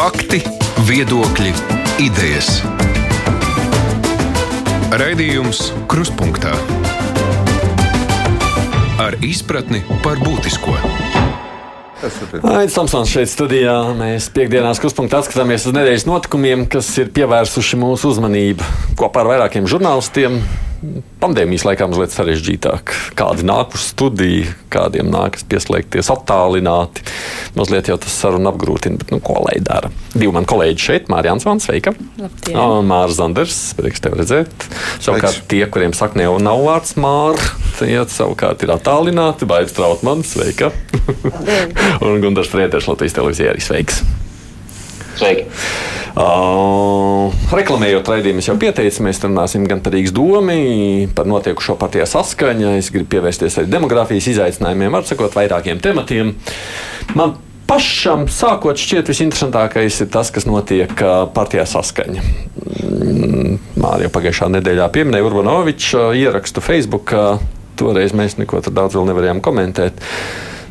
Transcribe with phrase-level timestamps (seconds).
[0.00, 0.38] Fakti,
[0.88, 1.50] viedokļi,
[2.00, 2.62] idejas.
[4.96, 5.58] Raidījums
[5.92, 6.54] Kruspunkta
[9.04, 10.72] ar izpratni par būtisko.
[12.00, 13.76] Aizsmeļamies, Tomsons šeit studijā.
[13.98, 19.68] Mēs piekdienās kruspunktā atskatāmies uz nedēļas notikumiem, kas ir pievērsuši mūsu uzmanību kopā ar vairākiem
[19.68, 20.40] žurnālistiem
[21.20, 22.92] pandēmijas laikā mazliet sarežģītāk.
[23.18, 27.04] Kādi nāk uz studiju, kādiem nākas pieslēgties attālināti.
[27.58, 29.90] Mazliet jau tas sarunu apgrūtina, bet nu, ko lai dara?
[30.14, 31.92] Divi mani kolēģi šeit, Mārija Ansvans, sveika.
[32.50, 34.68] Māra Zanders, prieks tev redzēt.
[35.02, 39.48] Savukārt tie, kuriem saknē jau nav vārds Māra, tie savukārt ir attālināti.
[39.50, 40.72] Baigs Trautmans, sveika.
[42.06, 44.02] Un Gundars Frieders, Latvijas televīzijā arī sveiks.
[45.20, 45.44] Sveiki!
[46.16, 50.56] Uh, reklamējot raidījumu, jau pieteicu, mēs runāsim gan par Rīgas domu,
[51.16, 52.72] par notiekušo partijā saskaņu.
[52.80, 56.32] Es gribu pievērsties arī demogrāfijas izaicinājumiem, var sakot, vairākiem tematiem.
[57.18, 57.36] Man
[57.68, 60.96] pašam sākot šķiet visinteresantākais ir tas, kas notiek
[61.36, 62.24] partijā saskaņa.
[63.80, 67.12] Mārija jau pagājušā nedēļā pieminēja Urbanoviča ierakstu Facebook.
[67.80, 70.00] Toreiz mēs neko daudz vēl nevarējām komentēt.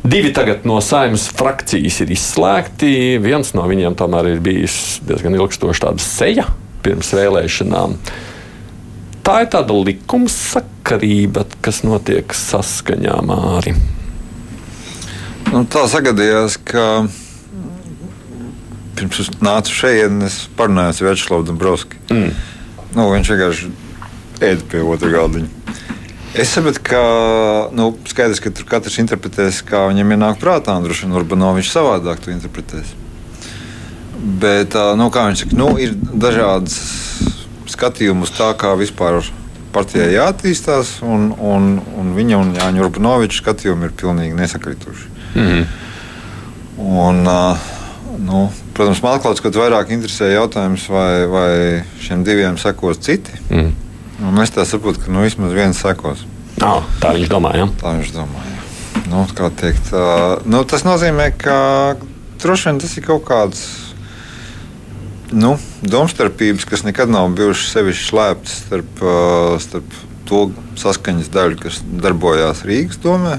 [0.00, 2.92] Divi tagad no saimnes frakcijas ir izslēgti.
[3.20, 6.46] Viens no viņiem tomēr ir bijis diezgan ilgstoši tāda seja
[6.80, 7.96] pirms vēlēšanām.
[9.26, 13.74] Tā ir tāda likumsakarība, kas notiek saskaņā māri.
[15.50, 17.04] Nu, tā sagadījās, ka
[18.96, 22.00] pirms es nācu šeit, es parunāju ar Večslavu Dombrovski.
[22.08, 22.32] Mm.
[22.96, 23.70] Nu, viņš vienkārši
[24.40, 25.76] ēda pie otra galdiņa.
[26.34, 27.00] Es saprotu, ka
[27.74, 32.22] nu, skaidrs, ka tur katrs interpretēs, kā viņam ienāk prātā, un droši vien Urbanovičs savādāk
[32.22, 32.92] to interpretēs.
[34.14, 36.76] Bet, nu, kā viņš saka, nu, ir dažādas
[37.70, 39.18] skatījumi uz tā, kā vispār
[39.74, 45.10] partijai jāattīstās, un, un, un viņa un Jāņa Urbanoviča skatījumi ir pilnīgi nesakrituši.
[45.34, 45.66] Mm -hmm.
[46.78, 47.20] un,
[48.30, 53.30] nu, protams, man atklāts, ka vairāk interesē jautājums, vai, vai šiem diviem sekos citi.
[53.50, 53.89] Mm -hmm.
[54.20, 56.26] Un es tā saprotu, ka nu, vismaz viens sekos.
[56.60, 57.54] Oh, tā viņš domā.
[57.56, 57.68] Ja?
[57.80, 58.42] Tā viņš domā.
[58.44, 58.58] Ja.
[59.10, 59.24] Nu,
[59.56, 61.96] teikt, uh, nu, tas nozīmē, ka
[62.42, 63.62] droši vien tas ir kaut kāds.
[65.30, 65.54] Nu,
[65.86, 69.96] domstarpības, kas nekad nav bijušas sevišķi slēptas starp, uh, starp
[70.28, 70.48] to
[70.78, 73.38] saskaņas daļu, kas darbojās Rīgas domē,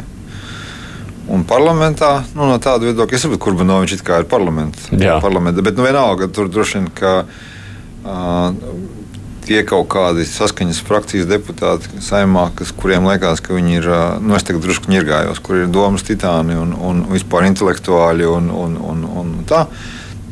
[1.32, 2.14] un parlamentā.
[2.34, 4.90] Nu, no tāda viedokļa, es saprotu, kur Burbuļs ir parlamentā.
[5.24, 9.00] Parlamentā, bet nu, vienalga tur droši vien, ka uh,
[9.46, 13.88] tie kaut kādi saskaņas frakcijas deputāti saimā, kas, kuriem liekas, ka viņi ir,
[14.22, 18.78] nu, es tagad drusku ņirgājos, kur ir domas titāni un, un vispār intelektuāļi un, un,
[18.92, 19.66] un, un tā.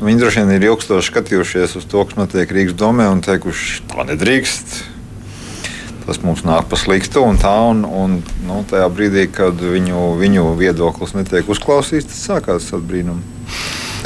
[0.00, 4.06] Viņi droši vien ir ilgstoši skatījušies uz to, kas notiek Rīgas domē un teikuši, tā
[4.08, 4.78] nedrīkst.
[6.06, 8.16] Tas mums nāk pa sliktu, un tā, un, un
[8.48, 13.28] nu, tajā brīdī, kad viņu, viņu viedoklis netiek uzklausīts, tas sākās tāds brīnums.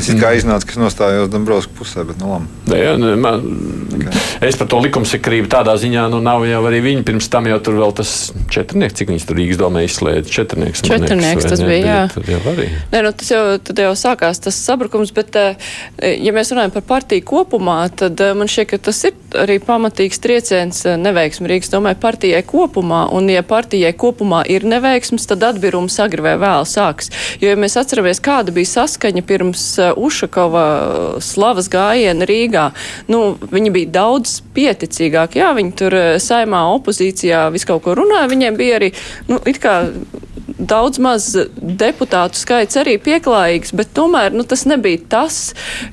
[0.00, 2.48] Es kā iznācu, ka es nostājos Dombrovskis pusē, bet nu labi.
[2.75, 3.44] Jā, nu, man,
[3.94, 4.10] okay.
[4.43, 7.05] Es par to likumsakrību tādā ziņā, nu nav jau arī viņi.
[7.06, 10.31] Pirms tam jau tur vēl tas četrnieks, cik viņas tur Rīgas domē izslēdz.
[10.34, 12.00] Četrnieks, četrnieks tas bija, jā.
[12.15, 12.69] Tad jau, arī.
[12.93, 15.56] Nē, nu, tas jau, tad jau sākās tas sabrukums, bet, eh,
[16.19, 20.23] ja mēs runājam par partiju kopumā, tad eh, man šķiet, ka tas ir arī pamatīgs
[20.25, 23.05] trieciens eh, neveiksmi Rīgas domē partijai kopumā.
[23.15, 27.12] Un, ja partijai kopumā ir neveiksms, tad atbirums agri vai vēl sāks.
[27.43, 30.67] Jo, ja mēs atceramies, kāda bija saskaņa pirms Ušakova
[31.25, 32.69] slavas gājiena Rīgā,
[33.12, 35.41] nu, viņi bija daudz pieticīgāki.
[35.43, 38.31] Jā, viņi tur eh, saimā opozīcijā visu kaut ko runāja.
[38.33, 38.93] Viņiem bija arī,
[39.31, 39.83] nu, it kā
[40.59, 45.39] daudz maz deputātu skaits arī pieklājīgs, bet tomēr nu, tas nebija tas,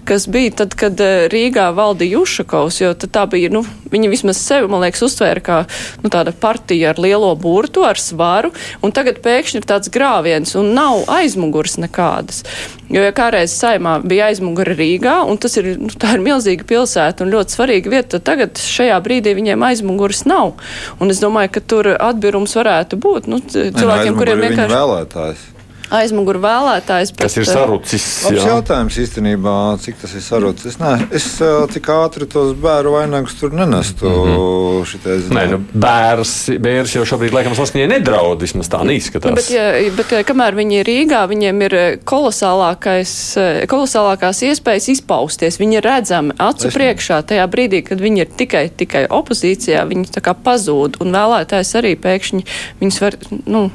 [0.07, 4.69] kas bija tad, kad eh, Rīgā valdīja Jušakovs, jo tā bija, nu, viņi vismaz sevi,
[4.71, 5.59] man liekas, uztvēra kā
[6.03, 10.73] nu, tāda partija ar lielo burtu, ar svaru, un tagad pēkšņi ir tāds grāviens un
[10.77, 12.43] nav aizmugurs nekādas.
[12.91, 17.31] Jo, ja kādreiz saimā bija aizmugure Rīgā, un tas ir, nu, ir milzīga pilsēta un
[17.31, 20.57] ļoti svarīga vieta, tad tagad šajā brīdī viņiem aizmuguras nav.
[20.99, 24.75] Un es domāju, ka tur atbirums varētu būt nu, cilvēkiem, kuriem vienkārši.
[24.75, 25.49] Vēlētājs
[25.91, 27.11] aizmugurē vēlētājs.
[27.15, 28.05] Bet, tas ir eh, sarucis.
[28.25, 30.73] Tas jautājums īstenībā, cik tas ir sarucis.
[30.73, 34.09] Es, ne, es eh, tik ātri tos bērnu vainagus tur nenestu.
[34.09, 35.35] Mm -hmm.
[35.35, 39.35] Nē, nu, bērs, bērs jau šobrīd laikam saskaņai nedraud, vismaz tā neizskatās.
[39.35, 39.67] Bet, ja,
[39.97, 43.13] bet kamēr viņi ir Rīgā, viņiem ir kolosālākais,
[43.71, 45.59] kolosālākās iespējas izpausties.
[45.61, 50.11] Viņi ir redzami acu es priekšā tajā brīdī, kad viņi ir tikai, tikai opozīcijā, viņi
[50.15, 52.43] tā kā pazūd un vēlētājs arī pēkšņi
[52.81, 53.69] viņus var, nu,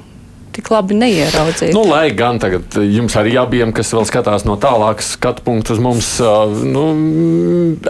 [0.56, 1.74] tik labi neieraudzīt.
[1.76, 5.82] Nu, lai gan tagad jums arī abiem, kas vēl skatās no tālākas skatu punktu uz
[5.82, 6.08] mums,
[6.64, 6.86] nu,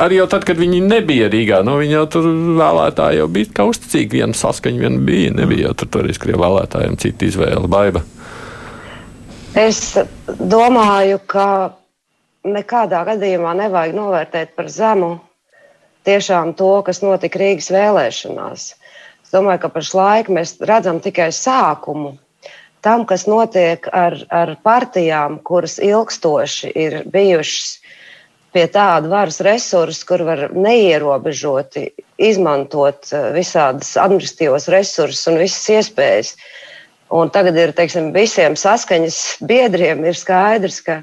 [0.03, 2.29] arī jau tad, kad viņi nebija Rīgā, nu, viņi jau tur
[2.59, 6.99] vēlētāji jau bija kā uzticīgi, viena saskaņa vien bija, nebija jau tur arī skrieja vēlētājiem
[7.03, 8.03] cita izvēle, baiba.
[9.57, 9.95] Es
[10.27, 11.49] domāju, ka
[12.47, 15.15] nekādā gadījumā nevajag novērtēt par zemu
[16.07, 18.67] tiešām to, kas notika Rīgas vēlēšanās.
[19.25, 22.15] Es domāju, ka pašlaik mēs redzam tikai sākumu
[22.87, 27.81] tam, kas notiek ar, ar partijām, kuras ilgstoši ir bijušas
[28.57, 31.91] pie tāda varas resursa, kur var neierobežoti
[32.23, 36.33] izmantot eh, visādas administratīvos resursus un visas iespējas.
[37.17, 41.03] Un tagad ir teiksim, visiem saskaņas biedriem skaidrs, ka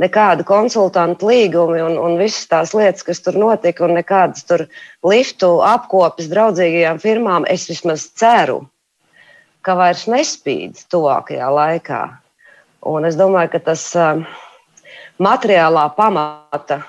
[0.00, 4.64] nekāda konsultanta līgumi un, un visas tās lietas, kas tur notika, un nekādas tur
[5.04, 8.62] liftu apkopes draudzīgajām firmām, es vismaz ceru,
[9.62, 12.02] ka vairs nespīd tuvākajā laikā.
[12.92, 13.84] Un es domāju, ka tas
[15.22, 16.82] materiālā pamata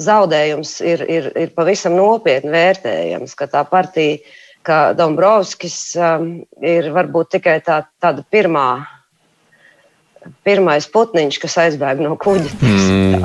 [0.00, 4.20] zaudējums ir, ir, ir pavisam nopietni vērtējams, ka tā partija,
[4.64, 5.96] ka Dombrovskis
[6.64, 8.70] ir varbūt tikai tā, tāda pirmā
[10.44, 12.50] pirmais putniņš, kas aizbēga no kuģa.
[12.60, 13.22] Mm,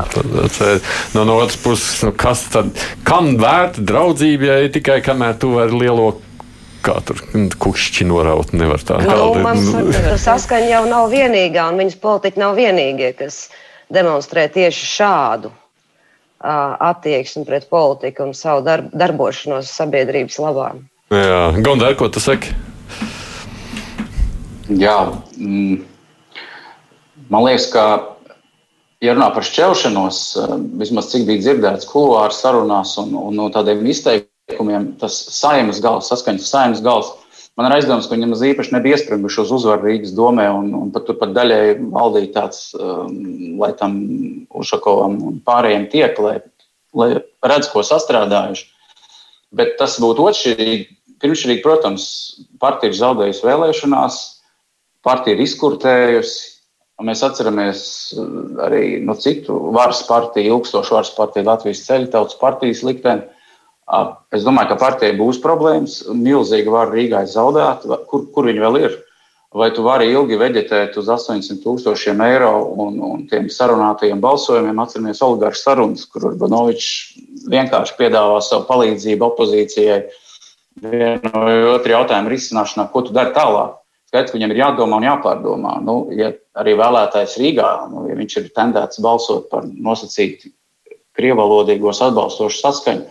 [1.16, 2.70] no, no otras puses, nu, kas tad,
[3.08, 6.14] kam vērta draudzība, ja tikai kamēr tu vari lielo
[6.84, 7.22] kā tur
[7.64, 8.54] kukšķi noraut.
[8.58, 9.60] Nevar tā nu, man
[10.22, 13.48] saskaņa jau nav vienīgā, un viņas politiķi nav vienīgie, kas
[13.94, 20.74] demonstrē tieši šādu uh, attieksmi pret politiku un savu darb, darbošanos sabiedrības labā.
[21.14, 22.54] Jā, Gondēr, ko tu saki?
[24.74, 24.96] Jā,
[25.38, 25.82] mm,
[27.34, 27.84] Man liekas, ka,
[29.04, 30.20] ja runā par šķelšanos,
[30.82, 34.30] vismaz cik bija dzirdēts kuluāru sarunās un, un no tādiem izteikumiem,
[35.02, 37.12] tas saimnes gals, saskaņas saimnes gals.
[37.54, 41.06] Man ir aizdoms, ka viņam īpaši nebija iespringuši uz uzvaru Rīgas domē, un, un pat
[41.06, 44.00] tur pat daļēji valdīja tāds, um, lai tam
[44.58, 46.40] Ušakovam un pārējiem tiek, lai,
[46.98, 47.10] lai
[47.46, 48.66] redz, ko sastrādājuši.
[49.54, 50.88] Bet tas būtu otršķirīgi.
[51.22, 52.06] Pirmšķirīgi, protams,
[52.60, 54.18] partija ir zaudējusi vēlēšanās,
[55.06, 56.42] partija ir izkurtējusi,
[57.06, 57.86] mēs atceramies
[58.18, 58.34] uh,
[58.66, 63.30] arī no citu varas partiju, ilgstošu varas partiju, Latvijas ceļu tautas partijas likteni.
[64.34, 66.04] Es domāju, ka partijai būs problēmas.
[66.16, 68.00] Milzīga vara Rīgā ir zaudēta.
[68.10, 68.96] Kur, kur viņi vēl ir?
[69.54, 74.80] Vai tu vari ilgi veģetēt uz 800 tūkstošiem eiro un, un tiem sarunātajiem balsojumiem?
[74.82, 76.88] Atceramies oligarhu sarunas, kur Urbanovičs
[77.54, 80.00] vienkārši piedāvā savu palīdzību opozīcijai
[80.82, 83.78] vienu vai otru jautājumu risināšanā, ko tu dari tālāk.
[84.10, 85.76] Skaidrs, ka viņam ir jādomā un jāpārdomā.
[85.86, 90.50] Nu, ja arī vēlētājs Rīgā, nu, ja viņš ir tendēts balsot par nosacītu
[91.18, 93.06] krievalodīgos atbalstošu saskaņu,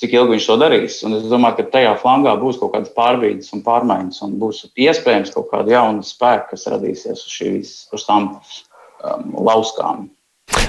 [0.00, 0.98] cik ilgi viņš to darīs.
[1.06, 5.34] Un es domāju, ka tajā flangā būs kaut kādas pārbīdes un pārmaiņas, un būs iespējams
[5.34, 10.08] kaut kāda jauna spēka, kas radīsies uz, šīs, uz tām um, lauskām.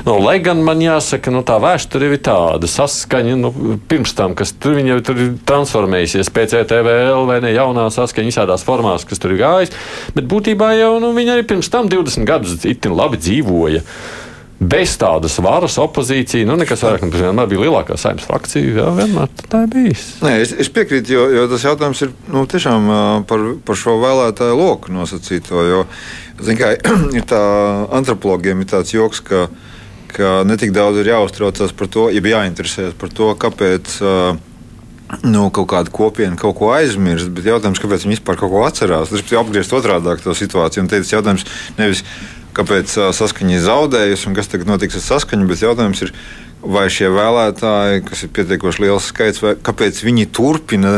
[0.06, 3.50] Nu, lai gan man jāsaka, nu, tā vēsture ir tāda saskaņa, nu,
[3.90, 8.64] pirms tam, kas tur jau tur ir transformējusies pēc ETVL vai ne jaunā saskaņa visādās
[8.68, 9.74] formās, kas tur ir gājis.
[10.16, 13.82] Bet būtībā jau nu, viņi arī pirms tam 20 gadus itin labi dzīvoja.
[14.56, 18.78] Bez tādas varas opozīcija, nu, nekas vairāk, nu, vienmēr bija lielākā saimnes frakcija.
[18.78, 20.06] Jā, vienmēr tā ir bijis.
[20.24, 22.88] Nē, es, es piekrītu, jo, jo tas jautājums ir nu, tiešām
[23.28, 25.66] par, par šo vēlētāju loku nosacīto.
[25.68, 25.86] Jo,
[26.40, 26.72] zin, kā,
[27.18, 27.42] ir tā
[28.00, 29.64] antropologiem ir tāds joks, ka uh,
[30.16, 34.00] ka ne tik daudz ir jāuztraucas par to, ja jāinteresējas par to, kāpēc.
[35.22, 39.12] Nu, kaut kāda kopiena kaut ko aizmirst, bet jautājums, kāpēc viņi vispār kaut ko atcerās?
[39.12, 40.82] Tas ir apgriezt otrādi to situāciju.
[40.82, 41.46] Un teicis, jautājums
[41.78, 42.02] nevis,
[42.56, 46.16] kāpēc saskaņa ir zaudējusi un kas tagad notiks ar saskaņu, bet jautājums ir,
[46.64, 50.98] vai šie vēlētāji, kas ir pietiekoši liels skaits, vai kāpēc viņi turpina,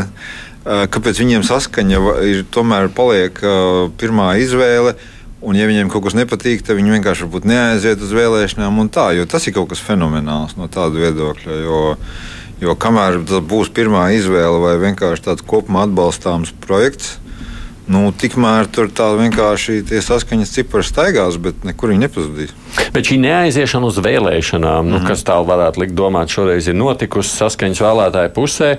[0.64, 3.42] kāpēc viņiem saskaņa ir tomēr paliek
[4.00, 4.98] pirmā izvēle
[5.38, 8.80] Un, ja viņiem kaut kas nepatīk, tad viņi vienkārši neaiziet uz vēlēšanām.
[8.90, 11.58] Tā, tas ir kaut kas fenomenāls no tāda viedokļa.
[11.62, 11.82] Jo,
[12.64, 17.20] jo kamēr tas būs pirmā izvēle vai vienkārši tāds kopumā atbalstāms projekts,
[17.92, 22.56] nu, tikmēr tur tā vienkārši tie saskaņas cipari staigās, bet nekur viņi nepazudīs.
[22.94, 25.08] Bet šī neaiziešana uz vēlēšanām, nu, mm -hmm.
[25.08, 28.78] kas tā varētu likt domāt, šoreiz ir notikusi saskaņas vēlētāju pusē.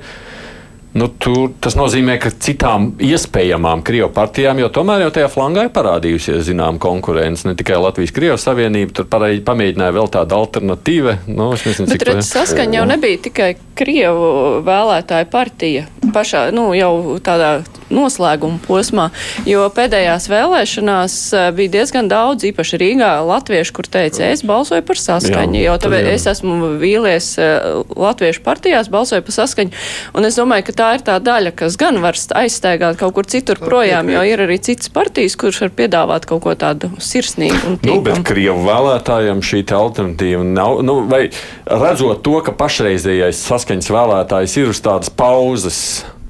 [0.97, 5.73] Nu, tur, tas nozīmē, ka citām iespējamām Krievijas partijām, jo tomēr jau tajā flangā ir
[5.75, 7.45] parādījusies zināma konkurence.
[7.49, 11.17] Ne tikai Latvijas-Krievijas Savienība, tur parādi, pamēģināja vēl tādu alternatīvu.
[11.29, 17.59] Nu, nezinu, Bet redz, saskaņa jau nebija tikai Krievu vēlētāju partija pašā, nu, jau tādā
[17.93, 19.09] noslēguma posmā,
[19.49, 25.01] jo pēdējās vēlēšanās eh, bija diezgan daudz, īpaši Rīgā, latviešu, kur teica, es balsoju par
[25.01, 29.85] saskaņu, jo tāpēc es esmu vīlies eh, latviešu partijās, balsoju par saskaņu,
[30.19, 33.61] un es domāju, ka tā ir tā daļa, kas gan var aizsteigāt kaut kur citur
[33.61, 37.99] projām, jo ir arī citas partijas, kuras var piedāvāt kaut ko tādu sirsnīgu un tīkamu.
[37.99, 41.27] Nu, bet Krievu vēlētājiem šī alternatīva nav, nu, vai
[41.67, 45.81] redzot to, ka pašreizējais saskaņas vēlētājs ir uz tādas pauzes,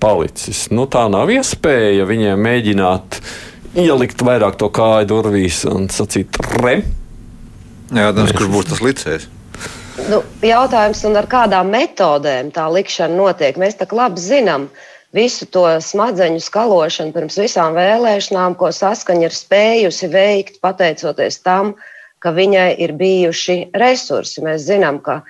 [0.03, 0.67] palicis.
[0.75, 3.21] Nu, tā nav iespēja viņiem mēģināt
[3.79, 6.81] ielikt vairāk to kāju durvīs un sacīt, re.
[7.89, 9.29] Jā, tas, kurš būs tas licējs?
[10.07, 13.59] Nu, jautājums, un ar kādām metodēm tā likšana notiek?
[13.59, 14.69] Mēs tā labi zinām
[15.17, 21.75] visu to smadzeņu skalošanu pirms visām vēlēšanām, ko saskaņa ir spējusi veikt pateicoties tam,
[22.23, 24.45] ka viņai ir bijuši resursi.
[24.47, 25.21] Mēs zinām, ka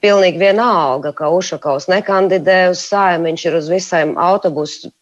[0.00, 4.92] pilnīgi vienalga, ka Ušakovs nekandidē uz sājumu, viņš ir uz visiem autobusu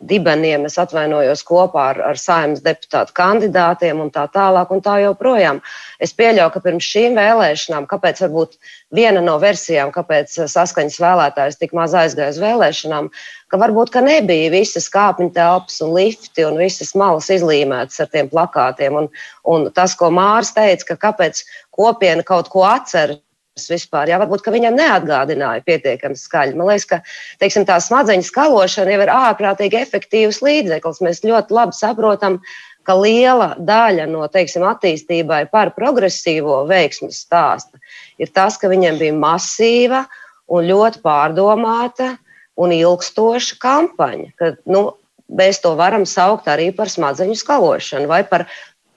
[0.00, 5.60] dibeniem, es atvainojos kopā ar, ar saimnes deputātu kandidātiem un tā tālāk un tā joprojām.
[6.00, 8.56] Es pieļauju, ka pirms šīm vēlēšanām, kāpēc varbūt
[8.96, 13.10] viena no versijām, kāpēc saskaņas vēlētājs tik maz aizgāja uz vēlēšanām,
[13.52, 18.30] ka varbūt ka nebija visas kāpņu telpas un lifti un visas malas izlīmētas ar tiem
[18.32, 19.02] plakātiem.
[19.02, 19.10] Un,
[19.44, 21.44] un tas, ko Mārs teica, ka kāpēc
[21.76, 23.20] kopiena kaut ko atceras
[23.68, 24.08] vispār.
[24.08, 26.56] Jā, varbūt viņam neatgādināja pietiekami skaļi.
[26.56, 27.00] Man liekas, ka
[27.42, 31.02] teiksim, tā smadzeņu skalošana jau ir ārprātīgi efektīvs līdzeklis.
[31.04, 32.40] Mēs ļoti labi saprotam,
[32.86, 37.80] ka liela daļa no teiksim, attīstībai par progresīvo veiksmes stāsta
[38.20, 40.04] ir tas, ka viņiem bija masīva
[40.50, 42.14] un ļoti pārdomāta
[42.60, 44.32] un ilgstoša kampaņa.
[44.38, 44.88] Ka, nu,
[45.30, 48.46] mēs to varam saukt arī par smadzeņu skalošanu vai par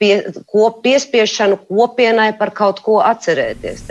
[0.03, 0.19] pie,
[0.51, 3.87] ko, piespiešanu kopienai par kaut ko atcerēties.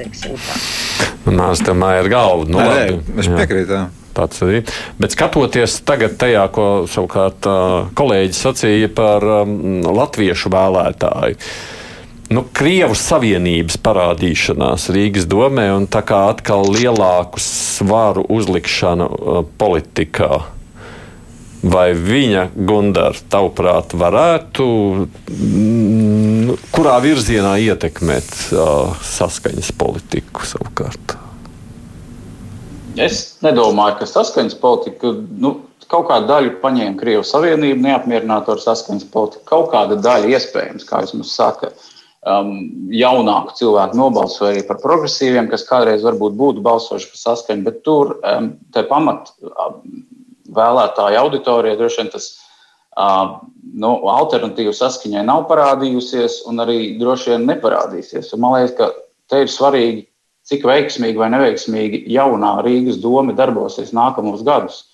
[1.32, 2.46] Nāc, tam ir galva.
[2.48, 3.82] Nu, Nē, labi, es piekrītu.
[4.12, 4.60] Tāds arī.
[5.00, 7.48] Bet skatoties tagad tajā, ko savukārt
[7.96, 11.38] kolēģis sacīja par um, latviešu vēlētāju.
[12.32, 20.42] Nu, Krievu savienības parādīšanās Rīgas domē un tā kā atkal lielāku svaru uzlikšana uh, politikā.
[21.62, 24.64] Vai viņa, Gundar, tavuprāt, varētu
[26.52, 31.16] mm, kurā virzienā ietekmēt uh, saskaņas politiku savukārt?
[33.00, 35.54] Es nedomāju, ka saskaņas politika nu,
[35.88, 39.46] kaut kādu daļu paņēma Krievijas Savienība, neapmierināta ar saskaņas politiku.
[39.48, 41.88] Kaut kāda daļa iespējams, kā jūs mums sakat,
[42.28, 42.52] um,
[42.92, 48.16] jaunāku cilvēku nobalsoja arī par progresīviem, kas kādreiz varbūt būtu balsojuši par saskaņu, bet tur
[48.20, 48.54] um,
[48.90, 49.34] pamat.
[49.52, 50.04] Um,
[50.52, 52.41] vēlētāju auditorijai droši vien tas uh,
[52.96, 58.32] nu, alternatīva saskaņai nav parādījusies un arī droši vien neparādīsies.
[58.34, 58.90] Un man liekas, ka
[59.32, 60.06] te ir svarīgi,
[60.48, 64.88] cik veiksmīgi vai neveiksmīgi jaunā Rīgas doma darbosies nākamos gadus.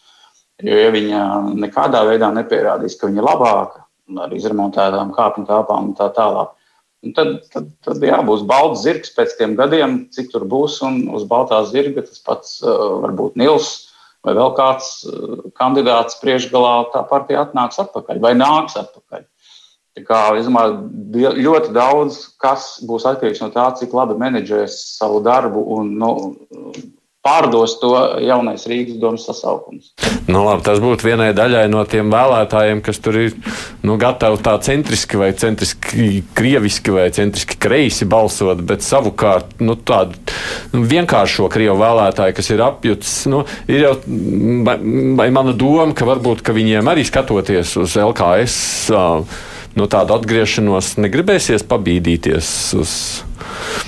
[0.62, 1.25] Jo, ja viņa
[1.55, 3.85] nekādā veidā nepierādīs, ka viņa ir labāka
[4.19, 6.55] ar izremontētām kāpņu kāpām un tā tālāk,
[7.05, 10.81] un tad, tad, tad jā, būs balts zirgs pēc tiem gadiem, cik tur būs.
[10.87, 13.88] Un uz baltā zirga tas pats varbūt Nils
[14.27, 19.27] vai vēl kāds eh, kandidāts priekšgalā, tā partija atnāks atpakaļ vai nāks atpakaļ.
[19.99, 20.77] Tā kā, domāju,
[21.43, 26.13] ļoti daudz kas būs atkarīgs no tā, cik labi menedžēs savu darbu un nu,
[27.28, 27.92] pārdos to
[28.25, 29.92] jaunais Rīgas domas sasaukums.
[30.28, 33.37] Nu, labi, tas būtu vienai daļai no tiem vēlētājiem, kas tur ir
[33.87, 40.16] nu, gatavi tā centriski vai centriski krieviski vai centriski kreisi balsot, bet savukārt nu, tādu
[40.75, 43.94] nu, vienkāršo krievu vēlētāju, kas ir apjutis, nu, ir jau
[44.68, 48.58] vai, mana doma, ka varbūt ka viņiem arī skatoties uz LKS.
[48.92, 49.38] Uh,
[49.78, 52.94] no tādu atgriešanos negribēsies pabīdīties uz.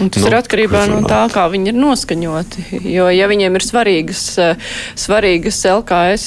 [0.00, 2.66] Un tas nu, ir atkarībā no tā, kā viņi ir noskaņoti.
[2.88, 4.25] Jo, ja viņiem ir svarīgas,
[4.99, 6.26] svarīgas LKS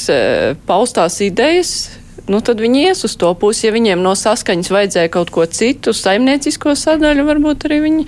[0.70, 1.74] paustās idejas,
[2.30, 3.68] nu, tad viņi ies uz to pusi.
[3.68, 8.08] Ja viņiem no saskaņas vajadzēja kaut ko citu, saimniecisko sadaļu, varbūt arī viņi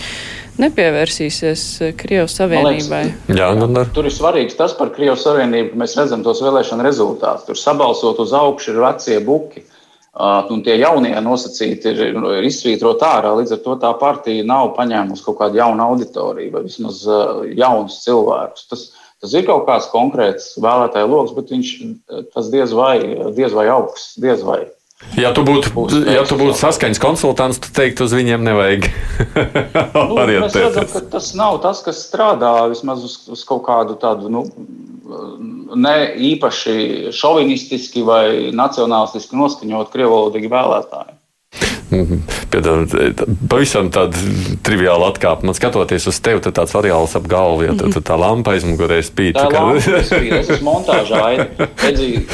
[0.62, 1.63] nepievērsīsies
[2.00, 3.01] Krievijas Savienībai.
[3.10, 3.84] Liekas, Jā, nu, nu.
[3.95, 7.48] Tur ir svarīgs tas par Krievijas Savienību, ka mēs redzam tos vēlēšanu rezultātus.
[7.50, 9.65] Tur sabalsot uz augšu ir vecie buki.
[10.15, 13.34] Un tie jaunie nosacīti ir, ir izsvītrot ārā.
[13.36, 17.01] Līdz ar to tā partija nav paņēmusi kaut kādu jaunu auditoriju vai vismaz
[17.51, 18.69] jaunus cilvēkus.
[18.72, 18.86] Tas,
[19.19, 21.74] tas ir kaut kāds konkrēts vēlētāju lokus, bet viņš
[22.31, 22.95] tas diez vai,
[23.36, 24.62] diez vai augsts, diez vai.
[25.20, 25.72] Ja tu būtu,
[26.08, 28.86] ja tu būtu saskaņas konsultants, tad teiktu, uz viņiem nevajag
[29.92, 34.32] nu, mēs redzam, ka tas nav tas, kas strādā vismaz uz, uz kaut kādu tādu
[34.32, 34.46] nu,
[35.75, 35.96] ne
[36.32, 38.25] īpaši šovinistiski vai
[38.56, 41.20] nacionālistiski noskaņot krievalodīgi vēlētāji.
[41.92, 42.24] Mhm.
[43.52, 44.20] Pavisam tāda
[44.66, 45.46] triviāla atkāpe.
[45.48, 49.36] Man skatoties uz tevi, tad tāds variāls ap galvu, ja tā, tā, lampa aizmugurē spīd.
[49.38, 49.66] Tā, kā...
[49.68, 51.22] lampa spīd, es esmu montāžā.
[51.84, 52.25] Redzi,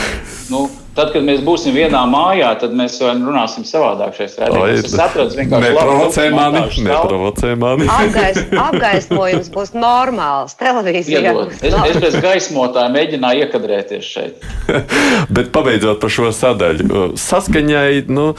[0.53, 4.33] nu, Tad, kad mēs būsim vienā mājā, tad mēs runāsim savādāk šeit.
[4.73, 6.63] Es saprotu, vienkārši neprovocē mani.
[6.87, 7.87] Neprovocē mani.
[7.91, 11.31] Apgaist, apgaismojums būs normāls televīzijā.
[11.61, 14.43] Es, es bez gaismotāja mēģināju iekadrēties šeit.
[15.35, 17.05] Bet pabeidzot par šo sadaļu.
[17.19, 18.33] Saskaņai, nu,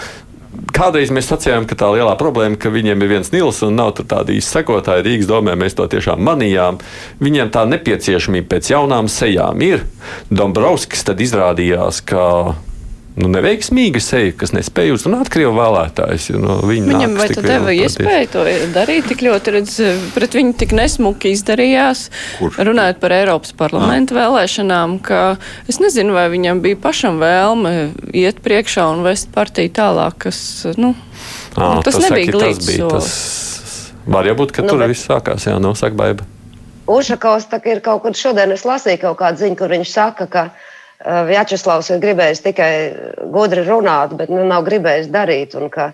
[0.75, 4.35] kādreiz mēs sacījām, ka tā lielā problēma, ka viņiem ir viens nils un nav tāda
[4.35, 6.80] īsta sekotāja Rīgas domē, mēs to tiešām manījām.
[7.23, 9.87] Viņiem tā nepieciešamība pēc jaunām sejām ir.
[10.30, 12.25] Dombrovskis tad izrādījās, ka
[13.19, 16.31] nu, neveiksmīga seja, kas nespēja uzrunāt krievu vēlētājus.
[16.40, 19.76] No Viņam vai tu deva iespēju to darīt tik ļoti, redz,
[20.14, 22.07] pret viņu tik nesmuki izdarījās,
[22.38, 22.61] Kurš?
[22.71, 24.23] runājot par Eiropas parlamentu ah.
[24.23, 25.23] vēlēšanām, ka
[25.71, 27.75] es nezinu, vai viņam bija pašam vēlme
[28.16, 30.42] iet priekšā un vest partiju tālāk, kas,
[30.81, 30.95] nu,
[31.57, 32.71] à, nu tas, tas nebija glīts.
[34.02, 34.90] Var jau būt, ka nu, tur bet...
[34.97, 36.26] viss sākās, jā, nosaka baiba.
[36.90, 40.42] Ušakovs ir kaut kur šodien, es lasīju kaut kādu ziņu, kur viņš saka, ka
[41.02, 42.73] Vjačeslavs ir gribējis tikai
[43.35, 45.56] gudri runāt, bet nu, nav gribējis darīt.
[45.59, 45.90] Un ka,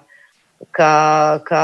[0.76, 0.92] ka,
[1.48, 1.62] ka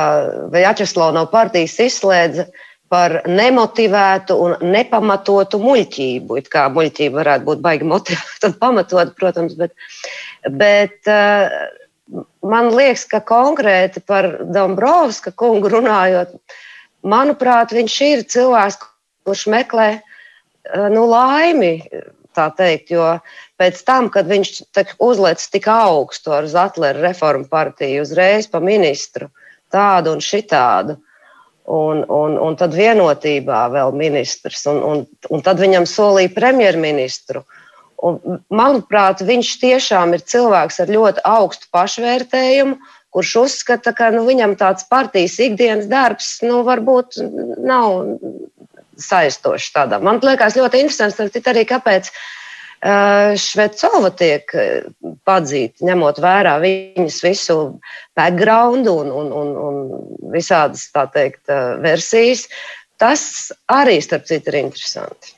[0.54, 2.48] Vjačeslavs no partijas izslēdza
[2.92, 6.38] par nemotivētu un nepamatotu muļķību.
[6.40, 9.74] It kā muļķība varētu būt baigi motivēta un pamatot, protams, bet,
[10.62, 11.12] bet
[12.44, 16.36] man liekas, ka konkrēti par Dombrovska kungu runājot,
[17.04, 18.80] manuprāt, viņš ir cilvēks,
[19.24, 19.88] kurš meklē
[20.92, 21.78] nu, laimi.
[22.34, 23.06] Tā teikt, jo
[23.60, 24.64] pēc tam, kad viņš
[25.02, 29.28] uzliekas tik augstu ar Zatleru reformu partiju, uzreiz pa ministru,
[29.70, 30.96] tādu un šitādu,
[31.70, 37.44] un, un, un tad vienotībā vēl ministrs, un, un, un tad viņam solīja premjerministru.
[38.04, 38.18] Un,
[38.52, 42.76] manuprāt, viņš tiešām ir cilvēks ar ļoti augstu pašvērtējumu,
[43.14, 47.22] kurš uzskata, ka nu, viņam tāds partijas ikdienas darbs nu, varbūt
[47.62, 48.18] nav
[49.00, 50.00] saistošs tādā.
[50.02, 52.24] Man liekas ļoti interesants arī, kāpēc uh,
[52.84, 54.50] Švecova tiek
[55.24, 57.56] padzīta, ņemot vērā viņas visu
[58.16, 59.78] background un, un, un, un
[60.34, 61.48] visādas, tā teikt,
[61.80, 62.44] versijas.
[63.00, 63.24] Tas
[63.72, 65.32] arī, starp citu, ir interesanti.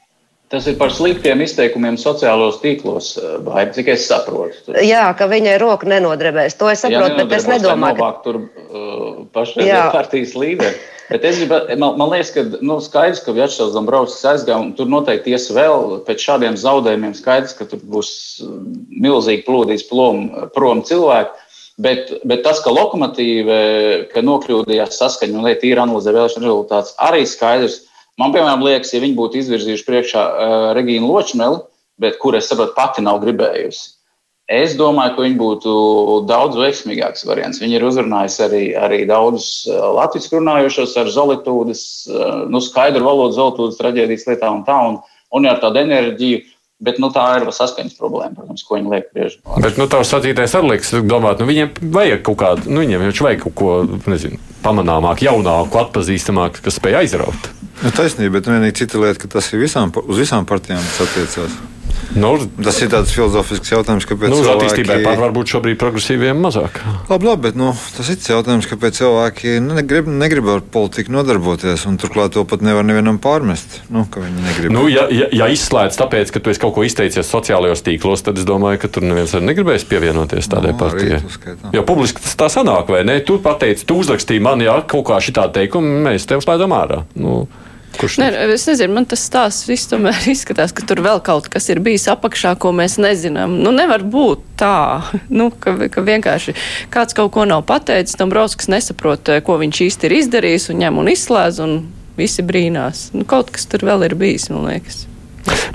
[0.51, 3.15] Tas ir par sliktiem izteikumiem sociālos tīklos,
[3.47, 4.75] vai cik es saprotu?
[4.83, 6.55] Jā, ka viņai roka nenodrebēs.
[6.59, 10.79] To es saprotu, Jā, bet es nedomāju, ka tur uh, pašreizējā partijas līderi.
[11.07, 14.89] Bet es gribu, man, man liekas, ka nu, skaidrs, ka Vjačslavs Dombrovskis aizgāja, un tur
[14.91, 17.15] noteikti ies vēl pēc šādiem zaudējumiem.
[17.15, 18.11] Skaidrs, ka tur būs
[18.43, 18.57] uh,
[18.91, 21.45] milzīgi plūdīs plom, prom cilvēki.
[21.83, 23.57] Bet, bet tas, ka lokomotīva
[24.09, 27.83] ka nokļūdījās saskaņa un tīra analizē vēlēšanu rezultātus, arī skaidrs.
[28.17, 31.61] Man, piemēram, liekas, ja viņi būtu izvirzījuši priekšā uh, Regīnu Ločmeli,
[32.01, 33.91] bet kur es saprotu, pati nav gribējusi,
[34.47, 35.71] Es domāju, ka viņi būtu
[36.31, 37.59] daudz veiksmīgāks variants.
[37.59, 43.35] Viņi ir uzrunājuši arī, arī daudzus eh, latviešu runājošos ar zolitūdas, eh, nu, skaidru valodu,
[43.35, 45.01] zolitūdas traģēdijas lietām un tā, un,
[45.35, 46.45] un ar tādu enerģiju.
[46.87, 49.39] Bet nu, tā ir saskaņas problēma, protams, ko viņi liek bieži.
[49.65, 53.47] Bet nu, tavs sacītais arī liekas, domāt, nu, viņiem vajag kaut kādu, nu, viņiem vajag
[53.47, 53.77] kaut ko,
[54.13, 57.49] nezinu, pamanāmāku, jaunāku, atpazīstamāku, kas spēj aizraut.
[57.81, 61.57] Nu, taisnība, bet vienīgi cita lieta, ka tas ir visām, uz visām partijām attiecās.
[62.15, 62.31] Nu,
[62.63, 64.69] tas ir tāds filozofisks jautājums, kāpēc nu, cilvēki...
[64.69, 66.79] attīstībai pār varbūt šobrīd progresīviem mazāk.
[67.11, 71.99] Labi, labi bet nu, tas ir jautājums, kāpēc cilvēki negrib, negrib ar politiku nodarboties, un
[72.01, 73.81] turklāt to pat nevar nevienam pārmest.
[73.91, 74.07] Nu,
[74.71, 78.39] nu, ja, ja, ja izslēdz tāpēc, ka tu esi kaut ko izteicies sociālajos tīklos, tad
[78.41, 81.21] es domāju, ka tur neviens arī negribēs pievienoties tādai no, nu, partijai.
[81.75, 83.19] Jo publiski tas tā sanāk, vai ne?
[83.27, 87.03] Tu pateici, tu uzrakstīji man, ja kaut kā šī tā teikuma, mēs tev slēdzam ārā.
[87.19, 87.45] Nu,
[87.97, 91.71] Kurš ne, es nezinu, man tas stāsts viss tomēr izskatās, ka tur vēl kaut kas
[91.73, 93.59] ir bijis apakšā, ko mēs nezinām.
[93.65, 95.03] Nu, nevar būt tā,
[95.39, 96.57] nu, ka, ka vienkārši
[96.93, 100.83] kāds kaut ko nav pateicis, tam Brauskis nesaprot, eh, ko viņš īsti ir izdarījis un
[100.85, 101.77] ņem un izslēdz, un
[102.17, 103.11] visi brīnās.
[103.17, 105.07] Nu, kaut kas tur vēl ir bijis, man liekas.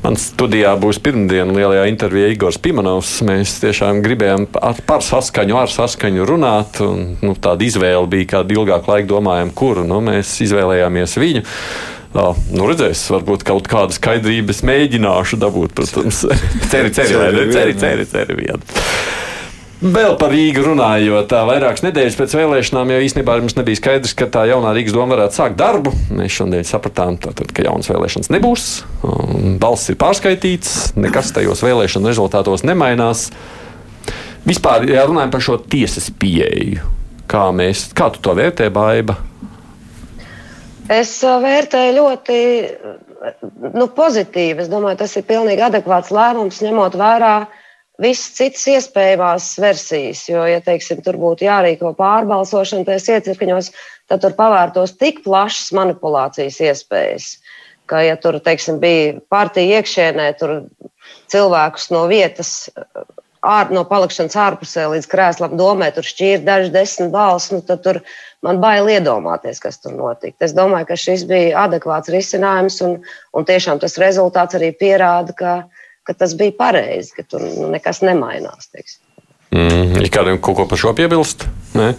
[0.02, 3.14] Man studijā būs pirmdiena lielajā intervijā Igors Pimanovs.
[3.28, 6.82] Mēs tiešām gribējām ar, par saskaņu, ar saskaņu runāt.
[6.84, 11.46] Un, nu, tāda izvēle bija, kādu ilgāku laiku domājām, kuru nu, mēs izvēlējāmies viņu.
[12.12, 15.76] Nu, redzēs, varbūt kaut kādu skaidrības mēģināšu dabūt.
[15.78, 16.26] Protams,
[16.72, 18.62] ceri, ceri, ceri, ceri, ceri, ceri vienu.
[19.82, 24.28] Vēl par Rīgu runājot, tā vairākas nedēļas pēc vēlēšanām jau īstenībā mums nebija skaidrs, ka
[24.30, 25.96] tā jaunā Rīgas doma varētu sākt darbu.
[26.14, 28.68] Mēs šodien sapratām, tātad, ka jaunas vēlēšanas nebūs.
[29.64, 33.32] Balsts ir pārskaitīts, nekas tajos vēlēšanu rezultātos nemainās.
[34.46, 36.86] Vispār, ja runājam par šo tiesas pieeju,
[37.32, 39.18] kā, mēs, kā tu to vērtē, Baiba?
[40.92, 42.38] Es vērtēju ļoti
[43.78, 44.64] nu, pozitīvi.
[44.64, 47.36] Es domāju, tas ir pilnīgi adekvāts lēmums, ņemot vērā
[48.02, 50.26] visas citas iespējamās versijas.
[50.30, 53.72] Jo, ja teiksim, tur būtu jārīko pārbalsošana tajos iecirkņos,
[54.12, 57.32] tad tur pavērtos tik plašas manipulācijas iespējas.
[57.88, 60.58] Ka, ja tur teiksim, bija partija iekšienē, tur
[61.32, 62.70] cilvēkus no vietas
[63.42, 68.02] ār, no palikšanas ārpusē līdz krēslam domē, tur šķīra daži desmit balss, nu, tad tur
[68.46, 70.38] man bail iedomāties, kas tur notika.
[70.46, 73.00] Es domāju, ka šis bija adekvāts risinājums, un,
[73.34, 75.56] un tiešām tas rezultāts arī pierāda, ka,
[76.08, 78.70] ka tas bija pareizi, ka tur nu, nekas nemainās.
[78.70, 79.02] Teiksim.
[79.52, 81.50] Mm, ja kādam kaut ko par šo piebilst?
[81.74, 81.94] Ne?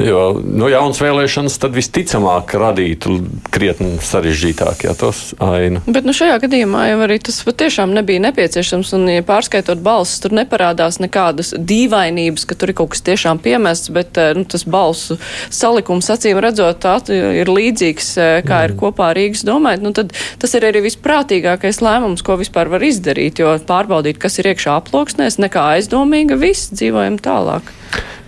[0.00, 3.18] Jo nu, jaunas vēlēšanas tad visticamāk radītu
[3.52, 5.82] krietni sarežģītāk ja, tos ainu.
[5.84, 8.94] Bet nu, šajā gadījumā jau arī tas patiešām nebija nepieciešams.
[8.96, 13.92] Un, ja pārskaitot balsis, tur neparādās nekādas dīvainības, ka tur ir kaut kas tiešām piemests,
[13.92, 15.18] bet eh, nu, tas balsu
[15.52, 18.70] salikums acīm redzot tā, ir līdzīgs, eh, kā mm.
[18.70, 19.84] ir kopā Rīgas domājot.
[19.84, 19.92] Nu,
[20.40, 25.40] tas ir arī visprātīgākais lēmums, ko vispār var izdarīt, jo pārbaudīt, kas ir iekšā aploksnēs,
[25.42, 27.74] nekā aizdomīga, viss dzīvojam tālāk.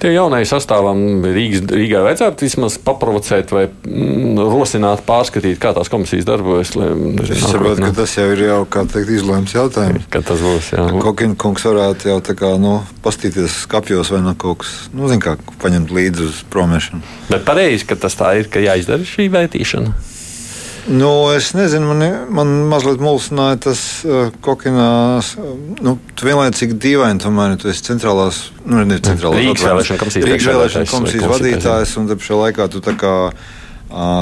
[0.00, 6.24] Tie jaunai sastāvam Rīgas, Rīgā vajadzētu vismaz paprovocēt vai mm, rosināt, pārskatīt, kā tās komisijas
[6.28, 6.72] darbojas.
[6.78, 6.88] Lai,
[7.26, 10.08] es saprotu, ka tas jau ir jau, teikt, izlēms jautājums.
[10.12, 10.86] Kad tas būs, jā.
[11.04, 15.20] Kokina kungs varētu jau tā kā, nu, pastīties skapjos vai no kaut kas, nu, zin
[15.20, 17.04] kā, paņemt līdzi uz promēšanu.
[17.28, 20.09] Bet pareizi, ka tas tā ir, ka jāizdara šī vērtīšana.
[20.88, 25.34] Nu, es nezinu, man, man mazliet mulsināja tas uh, kokinās.
[25.36, 25.52] Uh,
[25.84, 31.32] nu, tu vienlaicīgi dīvaini, tomēr tu esi centrālās, nu, ne centrālās priekšvēlēšana komisijas, priekšvēlēšana komisijas
[31.34, 33.14] vadītājs, un te šajā laikā tu tā kā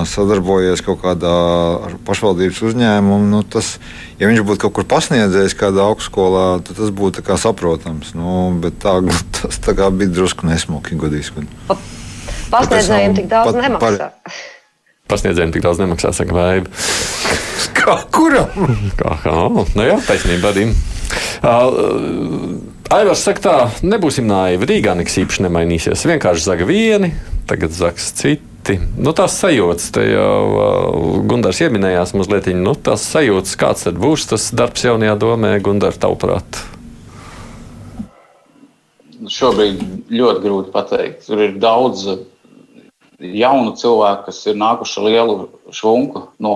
[0.08, 1.32] sadarbojies kaut kādā
[2.08, 3.28] pašvaldības uzņēmumā.
[3.28, 3.74] Nu, tas,
[4.16, 8.14] ja viņš būtu kaut kur pasniedzējis kādā augstskolā, tad tas būtu saprotams.
[8.16, 8.98] Nu, bet tā,
[9.36, 11.46] tas tā bija drusku nesmuki, godīgi.
[12.48, 14.08] Pasniedzējiem tik daudz pat, nemaksā.
[14.08, 14.38] Par,
[15.10, 16.70] pasniedzējiem tik daudz nemaksā, saka Vaiba.
[17.78, 18.76] Kā kuram?
[18.98, 20.68] Kā, kā, nu jā, taisnība arī.
[21.38, 22.58] Uh,
[22.92, 24.68] Aivars saka, tā nebūsim naivi.
[24.68, 26.06] Rīgā nekas īpaši nemainīsies.
[26.08, 27.12] Vienkārši zaga vieni,
[27.48, 28.78] tagad zags citi.
[29.00, 34.26] Nu, tās sajūtas, te jau uh, Gunārs pieminējās mazliet, nu, tās sajūtas, kāds tad būs
[34.32, 36.60] tas darbs jaunajā domē, Gunārs, tavuprāt?
[39.28, 39.80] Šobrīd
[40.12, 41.24] ļoti grūti pateikt.
[41.28, 42.04] Tur ir daudz
[43.18, 45.36] jaunu cilvēku, kas ir nākuši lielu
[45.74, 46.54] švunku no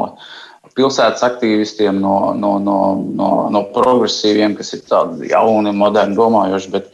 [0.76, 6.70] pilsētas aktīvistiem, no, no, no, no, no progresīviem, kas ir tādi jauni, moderni domājoši.
[6.72, 6.88] Bet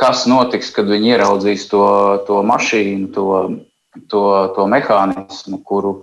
[0.00, 1.84] kas notiks, kad viņi ieraudzīs to,
[2.26, 3.28] to mašīnu, to,
[4.10, 4.24] to,
[4.56, 5.94] to mehānismu, kuru,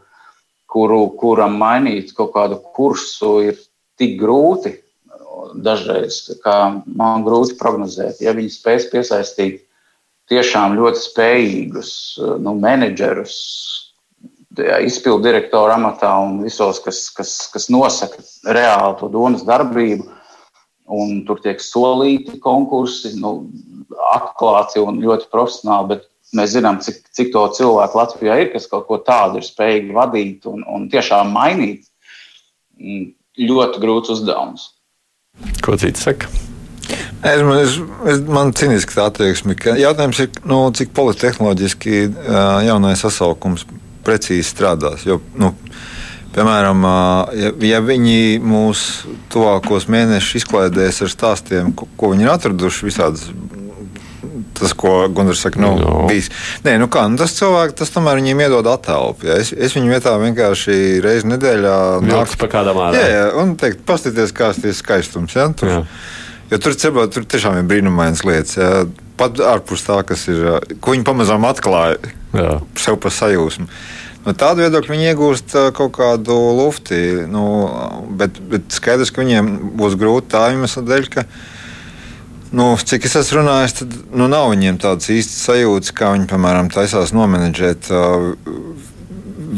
[0.71, 3.59] kuru, kuram mainīt kaut kādu kursu, ir
[3.99, 4.77] tik grūti.
[5.51, 6.21] Dažreiz
[6.95, 9.65] man grūti prognozēt, ja viņi spēs piesaistīt
[10.31, 11.91] tiešām ļoti spējīgus
[12.43, 13.37] nu, menedžerus,
[14.83, 20.09] izpildu direktoru amatā un visos, kas, kas, kas nosaka reāli to domas darbību.
[20.91, 23.45] Un tur tiek solīti konkursi, nu,
[24.11, 28.89] atklāti un ļoti profesionāli, bet mēs zinām, cik, cik to cilvēku Latvijā ir, kas kaut
[28.89, 31.87] ko tādu ir spējīgi vadīt un, un tiešām mainīt.
[32.81, 34.71] Mm, ļoti grūts uzdevums.
[35.63, 36.27] Ko cits saka?
[37.21, 37.75] Es, es,
[38.09, 41.99] es, man cīniski tā attieksme, ka jautājums ir, nu, cik politehnoloģiski
[42.65, 43.67] jaunais sasaukums
[44.05, 45.05] precīzi strādās.
[45.05, 45.53] Jo, nu,
[46.31, 46.85] Piemēram,
[47.35, 53.25] ja, ja viņi mūsu tuvākos mēnešus izklaidēs ar stāstiem, ko, ko viņi ir atraduši visādas
[54.55, 56.05] tas, ko Gunārs saka, nu, no.
[56.07, 56.29] bijis.
[56.65, 59.17] Nē, nu kā, nu, tas cilvēks, tas tomēr viņiem iedod attēlu.
[59.25, 59.37] Ja?
[59.41, 63.01] Es, es viņu vietā vienkārši reizi nedēļā nāku pa kādam ārā.
[63.01, 65.35] Jā, jā, un teikt, paskatieties, kāds ir skaistums.
[65.35, 65.49] Ja?
[65.57, 65.81] Tur, jā.
[66.51, 68.57] Jo tur, cebā, tur tiešām ir brīnumainas lietas.
[68.59, 68.83] Jā.
[69.19, 70.43] Pat ārpus tā, kas ir,
[70.83, 71.99] ko viņi pamazām atklāja
[72.35, 72.57] jā.
[72.79, 73.67] sev pa sajūsmu.
[74.25, 76.99] No tāda viedokļa viņi iegūst kaut kādu lufti.
[77.29, 77.45] Nu,
[78.17, 81.25] bet, bet skaidrs, ka viņiem būs grūti tā iemesla dēļ, ka,
[82.57, 86.69] nu, cik es esmu runājis, tad nu, nav viņiem tādas īstas sajūtas, kā viņi, piemēram,
[86.73, 87.89] taisās nomenedžēt.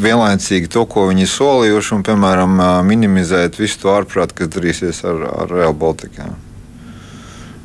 [0.04, 5.54] Vienlaicīgi to, ko viņi solījuši, un, piemēram, minimizēt visu to ārprātu, kas darīsies ar, ar
[5.54, 6.32] Real Baltica.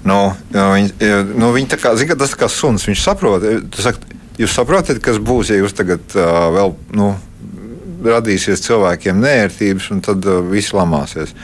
[0.08, 0.18] Nu,
[0.54, 2.86] viņi, nu, viņi tā kā, zin, tas ir kā suns.
[2.88, 3.44] Viņš saprot,
[3.76, 6.76] saka, jūs saprotat, kas būs, ja jūs tagad uh, vēl.
[6.98, 7.14] Nu,
[7.98, 11.34] radīsies cilvēkiem nērtības, un tad uh, viss lamāsies.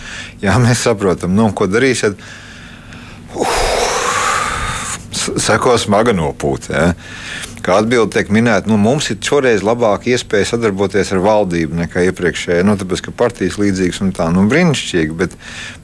[0.43, 2.21] Jā, mēs saprotam, nu, ko darīsiet.
[3.35, 3.57] Uf,
[5.15, 6.73] seko smaga nopūta.
[6.75, 6.93] Ja?
[7.65, 12.65] Kā atbilde tiek minēta, nu, mums ir šoreiz labāka iespēja sadarboties ar valdību nekā iepriekšējā.
[12.67, 15.37] Nu, tāpēc, ka partijas līdzīgas un tā, nu, brīnišķīgi, bet,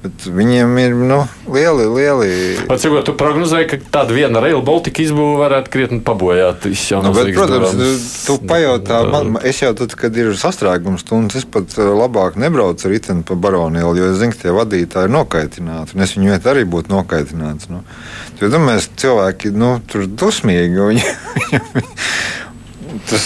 [0.04, 2.30] bet viņiem ir nu, lieli, lieli.
[2.70, 7.74] Cik tu prognozēji, ka tāda viena Rail Baltica izbūve varētu krietni pabojāt nu, bet, Protams,
[7.74, 8.08] darams.
[8.26, 12.88] tu pajautā, man, es jau tad, kad ir sastrēgums stundas, es pat eh, labāk nebraucu
[12.88, 16.34] ar riteni pa baronielu, jo es zinu, ka tie vadītāji ir nokaitināti, un es viņu
[16.34, 17.70] vietā arī būtu nokaitināts.
[17.72, 17.82] Nu.
[18.40, 20.81] Jo domāju, cilvēki nu, tur dusmīgi.
[20.81, 21.03] Viņi,
[23.11, 23.24] Tas...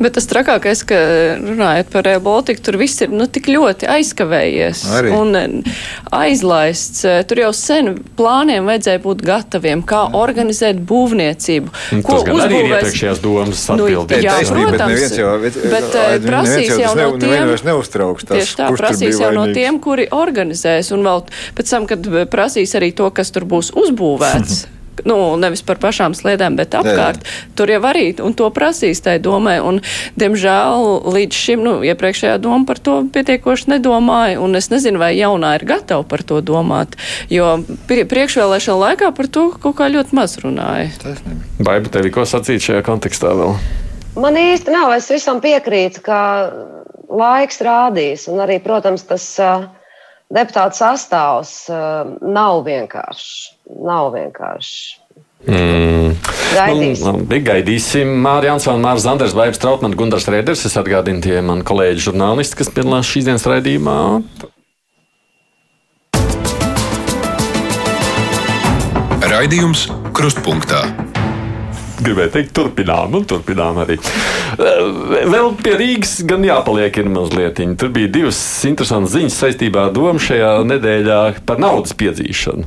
[0.00, 0.98] Bet tas trakākais, ka
[1.38, 5.12] runājot par Real Baltica, tur viss ir nu, tik ļoti aizkavējies Arī.
[5.14, 5.78] un eh,
[6.14, 7.04] aizlaists.
[7.08, 11.74] Eh, tur jau sen plāniem vajadzēja būt gataviem, kā organizēt būvniecību.
[12.04, 12.44] Ko uzbūvēs?
[12.48, 14.16] Arī ir iepriekšējās domas atbildēt.
[14.18, 18.28] Nu, jā, protams, jau, bet, bet eh, prasīs jau no tiem, neuztrauks.
[18.28, 21.26] Tas, tieši tā, prasīs jau no tiem, kuri organizēs, un vēl
[21.58, 24.64] pēc tam, kad prasīs arī to, kas tur būs uzbūvēts.
[25.08, 27.22] nu, nevis par pašām sliedēm, bet apkārt.
[27.22, 27.52] Jā, jā.
[27.58, 29.80] Tur jau arī, un to prasīs tai domai, un,
[30.20, 35.54] diemžēl, līdz šim, nu, iepriekšējā doma par to pietiekoši nedomāja, un es nezinu, vai jaunā
[35.58, 36.98] ir gatava par to domāt,
[37.32, 37.56] jo
[37.90, 40.92] priekšvēlēšana laikā par to kaut kā ļoti maz runāja.
[41.58, 43.56] Baiba, tev ko sacīt šajā kontekstā vēl?
[44.20, 46.18] Man īsti nav, es visam piekrītu, ka
[47.10, 49.66] laiks rādīs, un arī, protams, tas uh,
[50.34, 53.53] deputātu sastāvs uh, nav vienkāršs.
[53.64, 55.00] Nav vienkārši.
[55.44, 56.14] Mm.
[56.54, 57.04] Gaidīsim.
[57.04, 58.12] Nu, labi, gaidīsim.
[58.24, 60.64] Mārija Ansona, Mārcis Zanders, Vaibs Trautmans, Gundars Rēders.
[60.68, 63.98] Es atgādinu tie mani kolēģi žurnālisti, kas piedalās šīs dienas raidījumā.
[69.34, 70.84] Raidījums Krustpunktā
[72.02, 73.96] gribēju teikt, turpinām, un turpinām arī.
[74.58, 77.60] Vēl pie Rīgas gan jāpaliek ir mazliet.
[77.80, 82.66] Tur bija divas interesantas ziņas saistībā ar domu šajā nedēļā par naudas piedzīšanu.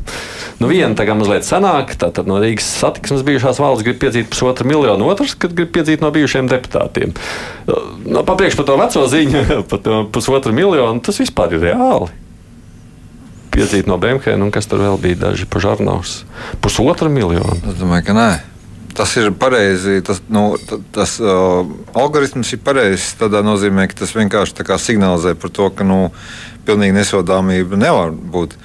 [0.61, 4.67] Nu, viena tā kā mazliet senāk, tātad no Rīgas satiksmes bijušās valsts grib piedzīt pusotru
[4.69, 7.15] miljonu, otrs, kad grib piedzīt no bijušiem deputātiem.
[8.07, 12.13] No, papriekš par to veco ziņu, par to pusotru miljonu, tas vispār ir reāli
[13.57, 16.19] piedzīt no Bremhēna, un kas tur vēl bija daži pažarnaus.
[16.61, 17.57] Pusotra miljonu.
[17.65, 18.29] Es domāju, ka nē
[18.97, 20.01] tas ir pareizi.
[20.05, 20.49] Tas, nu,
[20.95, 21.61] tas uh,
[21.97, 23.13] algoritms ir pareizs.
[23.19, 26.09] Tādā nozīmē, ka tas vienkārši signalizē par to, ka nu,
[26.67, 28.57] pilnīgi nesodāmība nevar būt.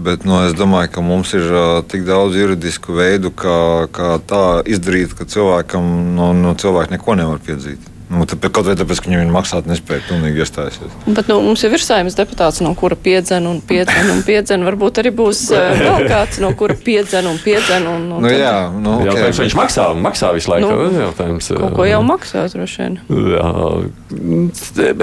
[0.00, 4.44] Bet nu, es domāju, ka mums ir uh, tik daudz juridisku veidu, kā, kā tā
[4.64, 7.89] izdarīt, ka cilvēkam nu, nu, cilvēki neko nevar piedzīt.
[8.10, 10.94] Nu, tāpēc, kaut vai tāpēc, ka viņi maksāt nespēja pilnīgi iestājusies.
[11.14, 14.64] Bet nu, mums jau ir saimnes deputāts, no kura piedzen un piedzen un piedzen.
[14.66, 17.86] Varbūt arī būs uh, vēl kāds, no kura piedzen un piedzen.
[17.86, 19.12] Un, un nu, jā, nu, okay.
[19.12, 20.72] jautājums, viņš maksā, maksā visu laiku.
[20.72, 22.98] Nu, jautājums, kaut ko jau maksā, droši vien.
[23.30, 23.52] Jā,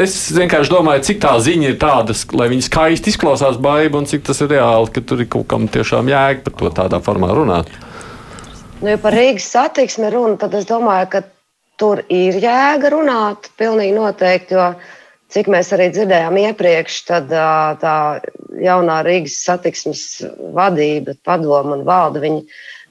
[0.03, 4.27] es vienkārši domāju, cik tā ziņa ir tāda, lai viņi skaisti izklausās baiba un cik
[4.27, 7.71] tas ir reāli, ka tur ir kaut kam tiešām jēga par to tādā formā runāt.
[8.81, 11.23] Nu, ja par Rīgas satiksmi runa, tad es domāju, ka
[11.77, 14.57] tur ir jēga runāt, pilnīgi noteikti.
[14.57, 14.71] Jo,
[15.33, 17.31] cik mēs arī dzirdējām iepriekš, tad
[17.83, 17.97] tā
[18.63, 20.03] jaunā Rīgas satiksmes
[20.55, 22.31] vadība, padoma un valde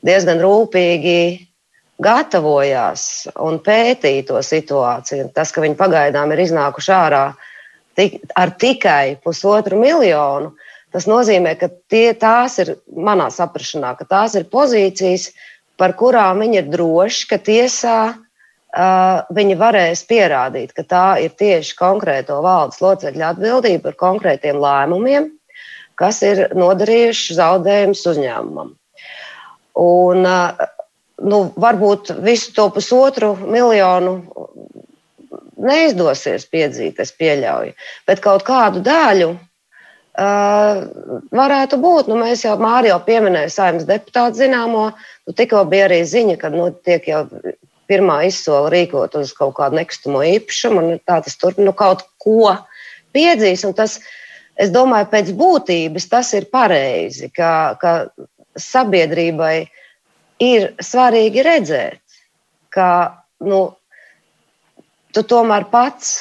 [0.06, 1.20] diezgan rūpīgi
[2.02, 3.02] gatavojās
[3.40, 5.30] un pētīja to situāciju.
[5.34, 7.24] Tas, ka viņi pagaidām ir iznākuši ārā
[7.96, 10.52] tik, ar tikai pusotru miljonu,
[10.92, 15.30] tas nozīmē, ka tie, tās ir manā saprašanā, ka tās ir pozīcijas,
[15.80, 17.98] par kurām viņi ir droši, ka tiesā
[18.76, 25.30] viņi varēs pierādīt, ka tā ir tieši konkrēto valdes locekļu atbildība par konkrētiem lēmumiem,
[25.96, 28.74] kas ir nodarījuši zaudējumus uzņēmumam.
[29.80, 30.28] Un,
[31.24, 34.18] nu, varbūt visu to pusotru miljonu
[35.56, 37.72] neizdosies piedzīt, es pieļauju,
[38.08, 40.82] bet kaut kādu daļu uh,
[41.32, 42.10] varētu būt.
[42.12, 44.90] Nu, mēs jau Māriju pieminējām, saimnes deputātu zināmo,
[45.24, 47.24] nu, tikko bija arī ziņa, ka nu, tiek jau
[47.90, 52.52] pirmā izsola rīkot uz kaut kādu nekustamo īpašumu, un tā tas turpina nu, kaut ko
[53.16, 53.64] piedzīs.
[53.78, 53.98] Tas,
[54.58, 57.96] es domāju, pēc būtības tas ir pareizi, ka, ka
[58.60, 59.56] sabiedrībai
[60.42, 62.00] ir svarīgi redzēt,
[62.74, 62.88] ka
[63.44, 63.60] nu,
[65.14, 66.16] tu tomēr pats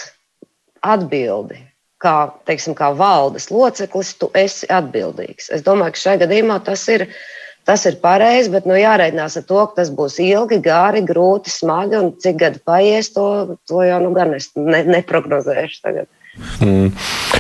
[0.86, 1.62] atbildi.
[2.06, 5.48] Kā, teiksim, kā valdes loceklis, tu esi atbildīgs.
[5.56, 7.16] Es domāju, ka šajā gadījumā tas ir uh,
[7.66, 11.98] Tas ir pareizi, bet nu, jāreikinās ar to, ka tas būs ilgi, gari, grūti, smagi
[11.98, 16.10] un cik gadi paies, to, to jau nu, gan es ne, neprognozēšu tagad.
[16.60, 16.92] Mm.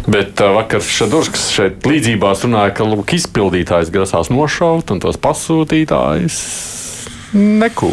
[0.08, 6.40] Bet uh, vakar Šadurskas šeit līdzībās runāja, ka lūk, izpildītājs grasās nošaut un tos pasūtītājus
[7.36, 7.91] neko.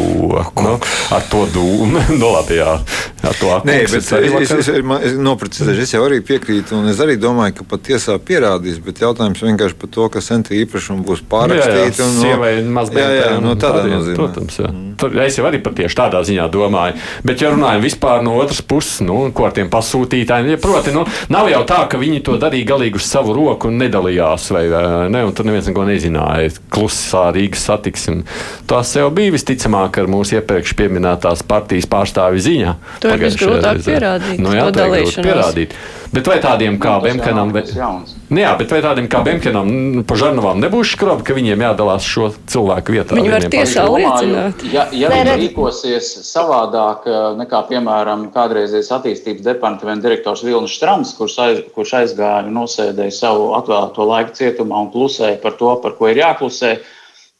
[0.63, 0.77] Nu,
[1.13, 2.77] ar to dūmu, nu, labi, jā,
[3.23, 3.69] ar to akmeņu.
[3.69, 7.59] Nē, bet es, es, es, es, noprecizēšu, es jau arī piekrītu, un es arī domāju,
[7.59, 12.01] ka pat tiesā pierādīs, bet jautājums vienkārši par to, ka centī īpašumi būs pārrakstīti.
[12.03, 13.17] Jā, jā, un, mazbērniem.
[13.19, 14.17] Jā, jā, no tādā nozīmē.
[14.19, 14.71] Protams, jā.
[14.71, 15.19] Mm.
[15.23, 16.97] Es jau arī par tieši tādā ziņā domāju.
[17.27, 21.05] Bet, ja runājam vispār no otras puses, nu, ko ar tiem pasūtītājiem, ja, proti, nu,
[21.33, 24.63] nav jau tā, ka viņi to darīja galīgi uz savu roku un nedalījās, vai
[25.11, 26.53] ne, un tur neviens neko nezināja.
[26.73, 28.23] Klusā Rīgas satiksme.
[28.69, 32.77] Tas jau bija visticamāk ar mūsu iepriekš pieminētās partijas pārstāvju ziņā.
[33.03, 34.39] To ir visgrūtāk pierādīt.
[34.43, 34.87] Nu, jā, to
[35.25, 35.77] pierādīt.
[36.13, 39.69] Bet vai tādiem kā Bemkenam, bet, nu, jā, bet vai tādiem kā Bemkenam,
[40.05, 43.17] pa Žarnovām nebūs škrobi, ka viņiem jādalās šo cilvēku vietā?
[43.17, 44.61] Viņi var tiesā liecināt.
[44.69, 51.39] Ja, ja viņi rīkosies savādāk eh, nekā, piemēram, kādreizējais attīstības departamenta direktors Vilnis Štrams, kurš,
[51.47, 56.13] aiz, kurš aizgāja un nosēdēja savu atvēlēto laiku cietumā un klusēja par to, par ko
[56.13, 56.75] ir jāklusē,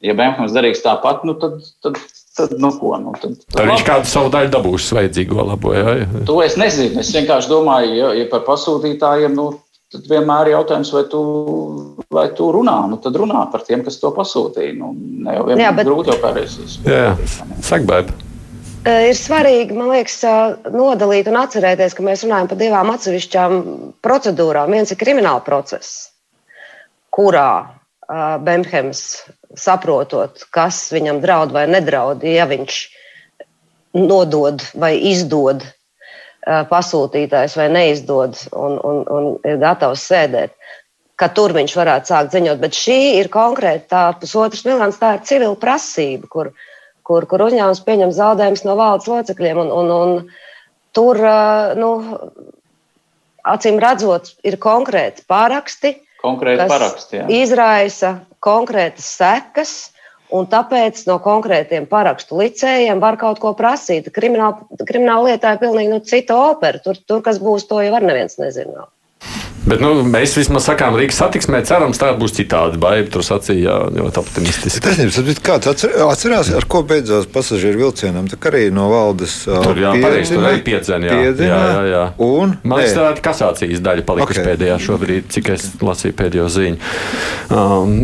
[0.04, 2.00] ja Bemkens darīs tāpat, nu tad, tad
[2.34, 5.70] Tad, nu, ko, nu, tad, tad, tad viņš kādu savu daļu dabūs vajadzīgo labo.
[5.78, 5.92] Ja?
[6.26, 6.98] To es nezinu.
[7.04, 9.52] Es vienkārši domāju, ja, ja par pasūtītājiem, nu,
[9.94, 11.22] tad vienmēr ir jautājums, vai tu,
[12.14, 12.80] vai tu runā.
[12.90, 14.74] Nu, tad runā par tiem, kas to pasūtīja.
[14.80, 15.90] Nu, ne jau vienmēr bet...
[15.92, 16.58] grūti jau kādreiz.
[16.88, 17.14] Jā,
[17.62, 18.18] saka, baigi.
[18.90, 20.18] Ir svarīgi, man liekas,
[20.74, 23.62] nodalīt un atcerēties, ka mēs runājam par divām atsevišķām
[24.04, 24.74] procedūrām.
[24.74, 26.10] Viens ir krimināla process,
[27.14, 29.06] kurā uh, Bemhems
[29.60, 32.82] saprotot, kas viņam draud vai nedraud, ja viņš
[33.94, 35.64] nodod vai izdod
[36.44, 40.56] pasūtītājs vai neizdod un, un, un ir gatavs sēdēt,
[41.20, 42.60] ka tur viņš varētu sākt ziņot.
[42.60, 46.52] Bet šī ir konkrēti tā pusotras miljonus, tā ir civila prasība, kur,
[47.08, 49.62] kur, kur uzņēmums pieņem zaudējumus no valdes locekļiem.
[49.64, 51.22] Un, un, un tur,
[51.80, 51.92] nu,
[53.54, 57.28] acīm redzot, ir konkrēti paraksti, konkrēti kas paraksti, jā.
[57.44, 59.76] izraisa konkrētas sekas
[60.34, 64.10] Un tāpēc no konkrētiem parakstu licējiem var kaut ko prasīt.
[64.16, 66.82] Krimināla, krimināla lietā ir pilnīgi nu, cita opera.
[66.82, 68.88] Tur, tur, kas būs, to jau neviens nezina.
[69.64, 72.80] Bet nu, mēs vismaz sakām, Rīgas satiksmē cerams, tā būs citādi.
[72.84, 74.82] Baiba tur sacīja, ļoti optimistiski.
[74.84, 78.28] Tas kāds atcer, atcerās, ar ko beidzās pasažieru vilcienam?
[78.28, 81.08] Tā arī no valdes tur jā, pareizi, tur arī piedzēna.
[81.08, 82.02] Jā, piedzena, jā, jā, jā.
[82.26, 82.58] Un?
[82.64, 84.50] Man liekas, tā ir kasācijas daļa palikusi okay.
[84.50, 86.92] pēdējā šobrīd, cik es lasīju pēdējo ziņu.
[87.54, 87.96] Um,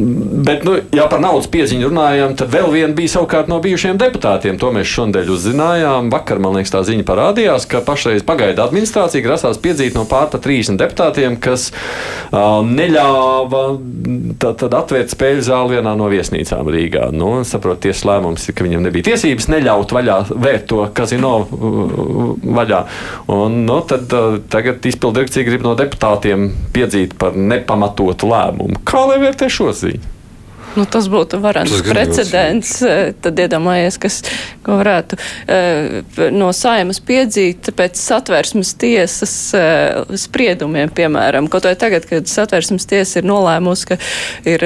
[0.48, 4.62] bet, nu, ja par naudas pieziņu runājam, tad vēl viena bija savukārt no bijušiem deputātiem.
[4.64, 6.08] To mēs šodien uzzinājām.
[6.14, 10.80] Vakar, man liekas, tā ziņa parādījās, ka pašreiz pagaida administrācija grasās piedzīt no pārpa 30
[10.80, 13.64] deputātiem, kas uh, neļāva
[14.42, 17.10] tad, tad atvērt spēļu zāli vienā no viesnīcām Rīgā.
[17.16, 22.84] Nu, saprot, tiesas lēmums ir, ka viņam nebija tiesības neļaut vaļā vērt to kazino vaļā.
[23.34, 28.84] Un, nu, tad uh, tagad izpildu direkcija grib no deputātiem piedzīt par nepamatotu lēmumu.
[28.88, 30.19] Kā lai vērtē šo ziņu?
[30.78, 32.74] Nu, tas būtu varants tas precedents.
[32.86, 34.20] Eh, tad iedomājies, kas
[34.70, 41.50] varētu uh, no saimas piedzīt pēc satversmes tiesas uh, spriedumiem, piemēram.
[41.50, 43.98] Kaut vai tagad, kad satversmes tiesa ir nolēmusi, ka
[44.50, 44.66] ir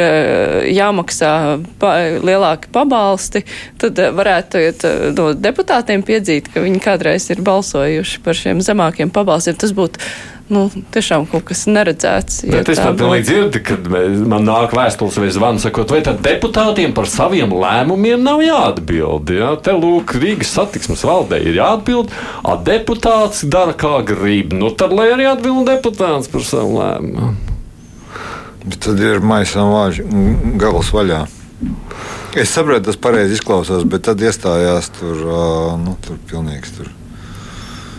[0.74, 1.32] jāmaksā
[1.80, 3.46] pa, lielāki pabalsti,
[3.82, 4.86] tad varētu iet
[5.16, 9.58] no deputātiem piedzīt, ka viņi kādreiz ir balsojuši par šiem zemākiem pabalstiem.
[9.64, 10.04] Tas būtu
[10.52, 12.42] nu, tiešām kaut kas neredzēts.
[12.48, 16.20] Ja Bet es pat pilnīgi dzirdu, kad man nāk vēstules vai zvans, sakot, vai tad
[16.26, 19.32] deputātiem par saviem lēmumiem nav jāatbild.
[19.38, 19.54] Ja?
[19.64, 22.12] Te lūk, Rīgas satiksmes valdē ir jāatbild,
[22.44, 24.56] a deputāts dara kā grib.
[24.58, 27.34] Nu, tad lai arī atbild deputāts par savu lēmumu.
[28.64, 30.06] Bet tad ir maisām vāži
[30.60, 31.26] gals vaļā.
[32.40, 35.20] Es saprotu, tas pareizi izklausās, bet tad iestājās tur,
[35.84, 36.74] nu, tur pilnīgs.
[36.80, 36.90] Tur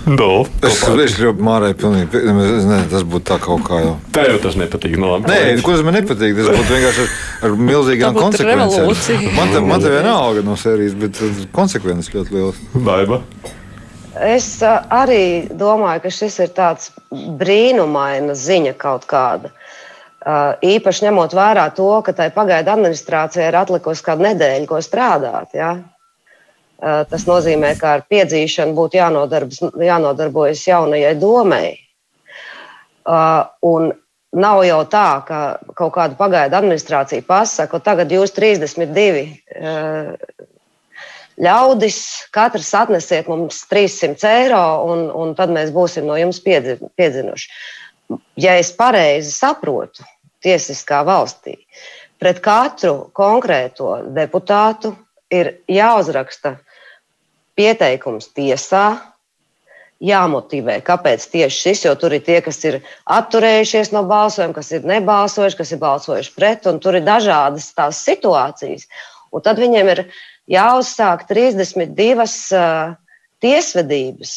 [0.05, 2.21] No, es ka Mārai pilnīgi,
[2.69, 3.95] ne, tas būtu tā kaut kā jau.
[4.13, 4.99] Tā jau tas nepatīk.
[5.01, 6.37] No, Nē, ko tas man nepatīk.
[6.37, 7.15] Tas būtu vienkārši ar,
[7.49, 9.25] ar milzīgām konsekvencēm.
[9.39, 11.21] Man te, man te vienalga no sērijas, bet
[11.57, 12.61] konsekvences ļoti liels.
[12.85, 13.23] Baiba.
[14.15, 19.51] Es arī domāju, ka šis ir tāds brīnumaina ziņa kaut kāda.
[20.65, 25.57] Īpaši ņemot vērā to, ka tai pagaidu administrācijai ir atlikusi kāda nedēļa, ko strādāt.
[25.57, 25.75] Ja?
[26.83, 31.69] Eh, tas nozīmē, ka ar piedzīšanu būtu jānodarbojas jaunajai domai.
[33.07, 33.93] Eh, un
[34.35, 35.39] nav jau tā, ka
[35.79, 40.11] kaut kāda pagaidu administrācija pasaka, ka tagad jūs 32 eh,
[41.47, 42.01] ļaudis,
[42.35, 47.49] katrs atnesiet mums 300 eiro, un, un tad mēs būsim no jums piedzinuši.
[48.37, 50.03] Ja es pareizi saprotu,
[50.45, 51.57] tiesiskā valstī,
[52.19, 54.93] pret katru konkrēto deputātu
[55.35, 56.57] ir jāuzraksta
[57.59, 58.87] pieteikums tiesā,
[60.05, 64.89] jāmotivē, kāpēc tieši šis, jo tur ir tie, kas ir atturējušies no balsojuma, kas ir
[64.89, 68.89] nebalsojuši, kas ir balsojuši pret, un tur ir dažādas tās situācijas.
[69.35, 70.03] Un tad viņiem ir
[70.51, 72.27] jāuzsāk 32
[72.59, 72.93] uh,
[73.43, 74.35] tiesvedības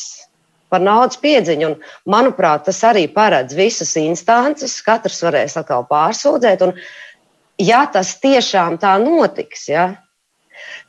[0.71, 1.69] par naudas piedziņu.
[1.71, 1.75] Un,
[2.09, 6.65] manuprāt, tas arī paredz visas instances, katrs varēs atkal pārsūdzēt.
[6.67, 6.75] Un,
[7.61, 9.89] ja tas tiešām tā notiks, ja,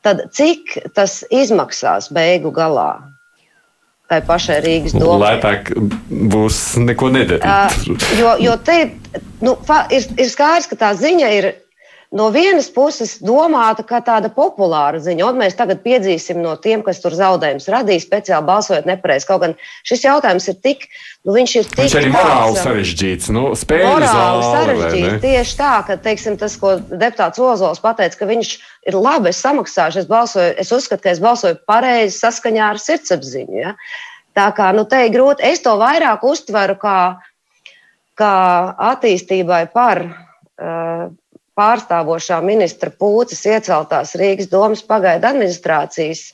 [0.07, 2.91] tad cik tas izmaksās beigu galā?
[4.09, 5.35] Tai pašai Rīgas domai.
[5.35, 5.75] Lētāk
[6.33, 7.45] būs neko nedarīt.
[7.45, 8.79] Uh, jo, jo te
[9.45, 9.53] nu,
[9.93, 11.51] ir, ir skaidrs, ka tā ziņa ir
[12.15, 17.03] no vienas puses domāta kā tāda populāra ziņa, un mēs tagad piedzīsim no tiem, kas
[17.03, 19.29] tur zaudējumus radīja, speciāli balsojot nepareizi.
[19.29, 19.55] Kaut gan
[19.89, 20.87] šis jautājums ir tik,
[21.29, 21.83] nu, viņš ir tik.
[21.85, 23.31] Viņš arī morāli um, sarežģīts.
[23.37, 25.21] Nu, morāli sarežģīts.
[25.27, 28.55] Tieši tā, ka, teiksim, tas, ko deputāts Ozols pateica, ka viņš
[28.89, 33.61] ir labi, es samaksāšu, es balsoju, es uzskatu, ka es balsoju pareizi saskaņā ar sirdsapziņu.
[33.61, 33.77] Ja?
[34.39, 36.99] Tā kā, nu, te ir grūti, es to vairāk uztveru kā,
[38.17, 38.35] kā
[38.95, 40.07] attīstībai par.
[40.59, 41.11] Uh,
[41.59, 46.29] pārstāvošā ministra Pūces ieceltās Rīgas domas pagaidu administrācijas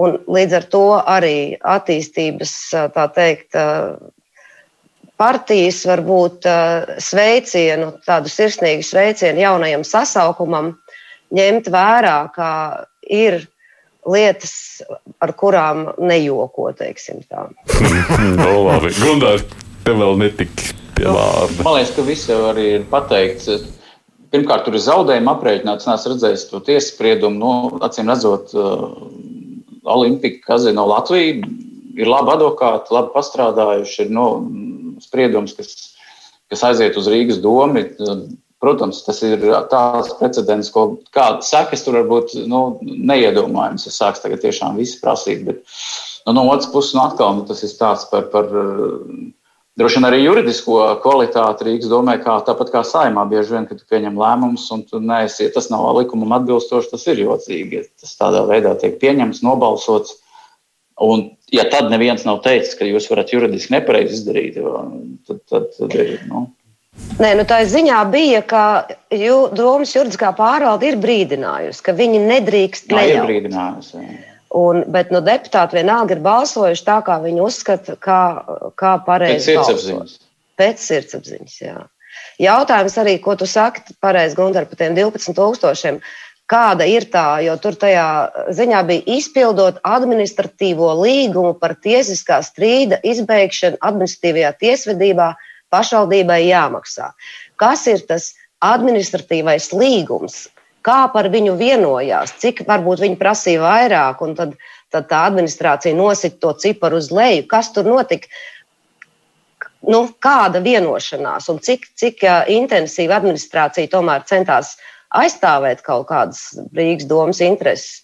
[0.00, 2.52] un līdz ar to arī attīstības,
[2.94, 3.56] tā teikt,
[5.20, 6.48] partijas varbūt
[7.02, 10.72] sveicienu, tādu sirsnīgu sveicienu jaunajam sasaukumam
[11.32, 12.48] ņemt vērā, ka
[13.08, 13.42] ir
[14.08, 14.82] lietas,
[15.22, 17.46] ar kurām nejoko, teiksim tā.
[18.40, 18.90] no, labi.
[18.98, 19.44] Gundār,
[19.86, 21.62] te vēl netika pie nu, vārda.
[21.62, 23.62] Man liekas, ka viss jau arī ir pateikts.
[24.32, 25.88] Pirmkārt, tur ir zaudējumi aprēķināts.
[25.92, 27.36] Es redzēju to tiesas spriedumu.
[27.36, 28.86] No, nu, acīm redzot, uh,
[29.92, 31.42] Olimpika kazino Latvija
[32.00, 34.06] ir labi advokāti, labi pastrādājuši.
[34.06, 34.28] Ir no,
[35.04, 35.92] spriedums, kas,
[36.52, 37.84] kas aiziet uz Rīgas domu.
[38.62, 43.88] Protams, tas ir tāds precedents, ko kādas sekas tur var būt nu, neiedomājams.
[43.90, 45.64] Es sāku tagad tiešām visu prasīt, bet
[46.28, 48.48] nu, no otras puses, nu, atkal nu, tas ir stāsts par, par
[49.78, 53.24] droši vien arī juridisko kvalitāti Rīgas domē, kā, tāpat kā saimā.
[53.30, 57.82] Bieži vien, kad pieņem lēmumus un tu neesi, tas nav likumam atbilstoši, tas ir jocīgi.
[57.82, 60.18] Ja tas tādā veidā tiek pieņemts, nobalsots.
[61.02, 64.58] Un, ja tad neviens nav teicis, ka jūs varat juridiski nepareizi izdarīt,
[65.26, 66.18] tad, tad, tad ir.
[66.28, 66.50] Nu,
[66.92, 68.64] Nē, nu tā ziņā bija, ka
[69.16, 73.16] jū, domas juridiskā pārvalde ir brīdinājusi, ka viņi nedrīkst nejaukt.
[73.16, 74.02] Ir brīdinājusi.
[74.02, 74.31] Jā.
[74.52, 78.20] Un, bet nu, deputāti vienalga ir balsojuši tā, kā viņi uzskata, kā,
[78.76, 79.38] kā pareizi.
[79.38, 80.18] Pēc sirdsapziņas.
[80.60, 81.78] Pēc sirdsapziņas, jā.
[82.42, 86.02] Jautājums arī, ko tu saki pareizi, Gunter, par tiem 12,000.
[86.52, 88.06] Kāda ir tā, jo tur tajā
[88.52, 95.30] ziņā bija izpildot administratīvo līgumu par tiesiskā strīda izbeigšanu administratīvajā tiesvedībā,
[95.72, 97.12] pašvaldībai jāmaksā.
[97.56, 100.42] Kas ir tas administratīvais līgums?
[100.82, 104.56] Kā par viņu vienojās, cik varbūt viņi prasīja vairāk, un tad,
[104.90, 107.46] tad tā administrācija nosita to ciparu uz leju.
[107.50, 108.30] Kas tur notika?
[109.82, 112.22] Nu, kāda vienošanās un cik, cik
[112.54, 114.76] intensīva administrācija tomēr centās
[115.18, 118.02] aizstāvēt kaut kādas Rīgas domas intereses?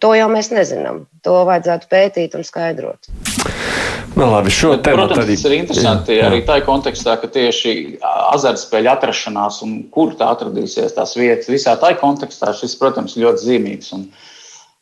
[0.00, 1.06] To jau mēs nezinām.
[1.26, 3.10] To vajadzētu pētīt un skaidrot.
[4.18, 4.50] Nu, labi,
[4.82, 5.34] Protams, arī...
[5.36, 6.30] tas ir interesanti jā, jā.
[6.30, 7.74] arī tajā kontekstā, ka tieši
[8.34, 13.92] azartspēļu atrašanās un kur tā atradīsies tās vietas, visā tajā kontekstā šis, protams, ļoti zīmīgs.
[13.94, 14.08] Un,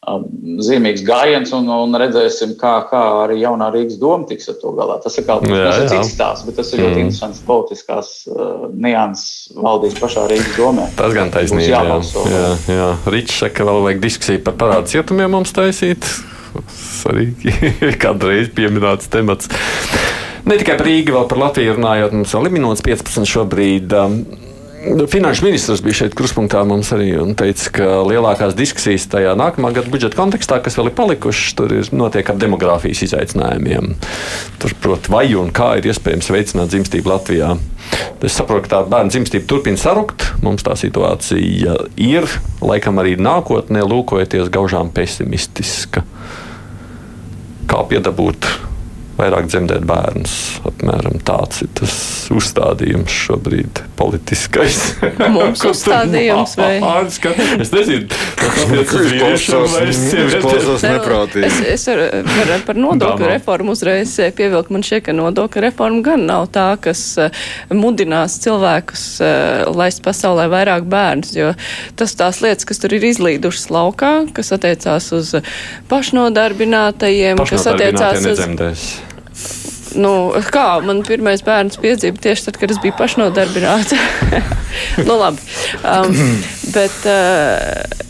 [0.08, 0.24] um,
[0.64, 4.96] Zīmīgs gājiens, un, un redzēsim, kā, kā arī jaunā Rīgas doma tiks ar to galā.
[5.04, 7.02] Tas ir kaut kas cits stāsts, bet tas ir ļoti mm.
[7.04, 10.88] interesants politiskās uh, nianses valdīs pašā Rīgas domē.
[10.96, 11.68] Tas gan taisnība.
[11.68, 12.00] Jā,
[12.32, 12.88] jā, jā.
[13.12, 16.08] Ričs saka, ka vēl vajag diskusiju par parādu cietumiem mums taisīt
[16.72, 17.54] svarīgi
[18.02, 19.50] kādreiz pieminēts temats.
[20.46, 23.96] Ne tikai par Rīgu, vēl par Latviju runājot, mums vēl ir minūtes 15 šobrīd.
[23.98, 24.20] Um,
[25.10, 29.90] Finanšu ministrs bija šeit kruspunktā mums arī un teica, ka lielākās diskusijas tajā nākamā gada
[29.90, 33.96] budžeta kontekstā, kas vēl ir palikušas, tur ir notiek ar demogrāfijas izaicinājumiem.
[34.62, 37.56] Tur, protams, vai un kā ir iespējams veicināt dzimstību Latvijā.
[38.22, 40.28] Es saprotu, ka tā bērnu dzimstība turpina sarukt.
[40.46, 42.30] Mums tā situācija ir,
[42.62, 46.06] laikam arī nākotnē, lūkojoties gaužām pesimistiska
[47.66, 48.48] kā piedabūt
[49.16, 50.34] vairāk dzemdēt bērnus.
[50.68, 51.96] Apmēram tāds ir tas
[52.34, 54.80] uzstādījums šobrīd, politiskais.
[55.36, 56.74] Mums uzstādījums vai?
[57.60, 58.08] Es nezinu,
[58.40, 61.46] kāpēc tas vīriešiem vai sievietēm.
[61.46, 64.74] Es, es ar, par, par nodokļu reformu uzreiz pievilku.
[64.76, 67.42] Man šķiet, ka nodokļu reforma gan nav tā, kas eh,
[67.72, 71.52] mudinās cilvēkus eh, laist pasaulē vairāk bērnus, jo
[71.98, 75.34] tas tās lietas, kas tur ir izlīdušas laukā, kas attiecās uz
[75.90, 78.32] pašnodarbinātajiem, kas attiecās uz.
[78.34, 78.88] Nedzemdēs
[79.96, 80.12] nu,
[80.52, 83.98] kā man pirmais bērns piedzīva tieši tad, kad es biju pašnodarbināta.
[85.06, 85.44] nu, labi.
[85.82, 86.16] Um,
[86.74, 88.06] bet, uh,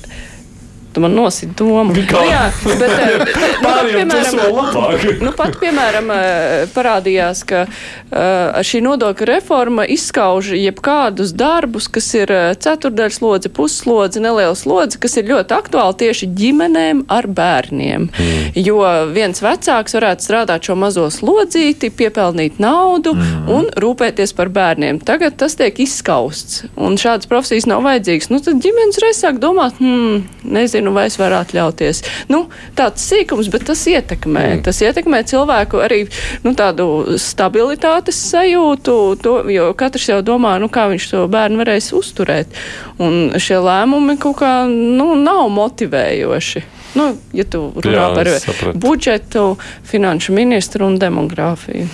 [0.96, 1.92] tu man nosit domu.
[2.08, 2.16] Kā?
[2.16, 2.44] Nu, jā,
[2.80, 4.38] bet, eh, nu, pat, piemēram,
[5.26, 12.32] nu, pat, piemēram, eh, parādījās, ka uh, šī nodokļa reforma izskauž jebkādus darbus, kas ir
[12.64, 18.08] ceturdaļslodze, pusslodze, neliela slodze, kas ir ļoti aktuāli tieši ģimenēm ar bērniem.
[18.08, 18.48] Mm.
[18.56, 18.80] Jo
[19.12, 23.52] viens vecāks varētu strādāt šo mazo slodzīti, piepelnīt naudu mm.
[23.52, 25.02] un rūpēties par bērniem.
[25.04, 28.32] Tagad tas tiek izskausts, un šādas profesijas nav vajadzīgas.
[28.32, 30.24] Nu, tad ģimenes reiz sāk domāt, hmm,
[30.56, 32.02] nezinu, nu vai es varu atļauties.
[32.32, 32.46] Nu,
[32.78, 34.44] tāds sīkums, bet tas ietekmē.
[34.56, 34.62] Mm.
[34.66, 36.04] Tas ietekmē cilvēku arī
[36.46, 41.92] nu, tādu stabilitātes sajūtu, to, jo katrs jau domā, nu, kā viņš to bērnu varēs
[41.96, 42.56] uzturēt.
[43.02, 46.64] Un šie lēmumi kaut kā nu, nav motivējoši.
[46.96, 48.78] Nu, ja tu runā Jā, par sapratu.
[48.80, 49.44] budžetu,
[49.84, 51.90] finanšu ministru un demogrāfiju.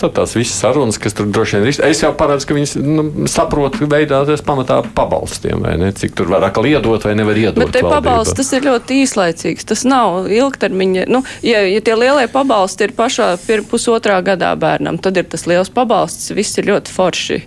[0.00, 1.78] Tad tās visas sarunas, kas tur droši vien ir.
[1.86, 5.90] Es jau paredzu, ka viņas nu, saprot, veidāties pamatā pabalstiem, vai ne?
[5.94, 7.60] Cik tur var atkal iedot vai nevar iedot.
[7.60, 9.66] Bet te pabalsts tas ir ļoti īslaicīgs.
[9.68, 11.06] Tas nav ilgtermiņa.
[11.12, 13.34] Nu, ja, ja tie lielie pabalsti ir pašā
[13.70, 16.32] pusotrā gadā bērnam, tad ir tas liels pabalsts.
[16.34, 17.38] Viss ir ļoti forši.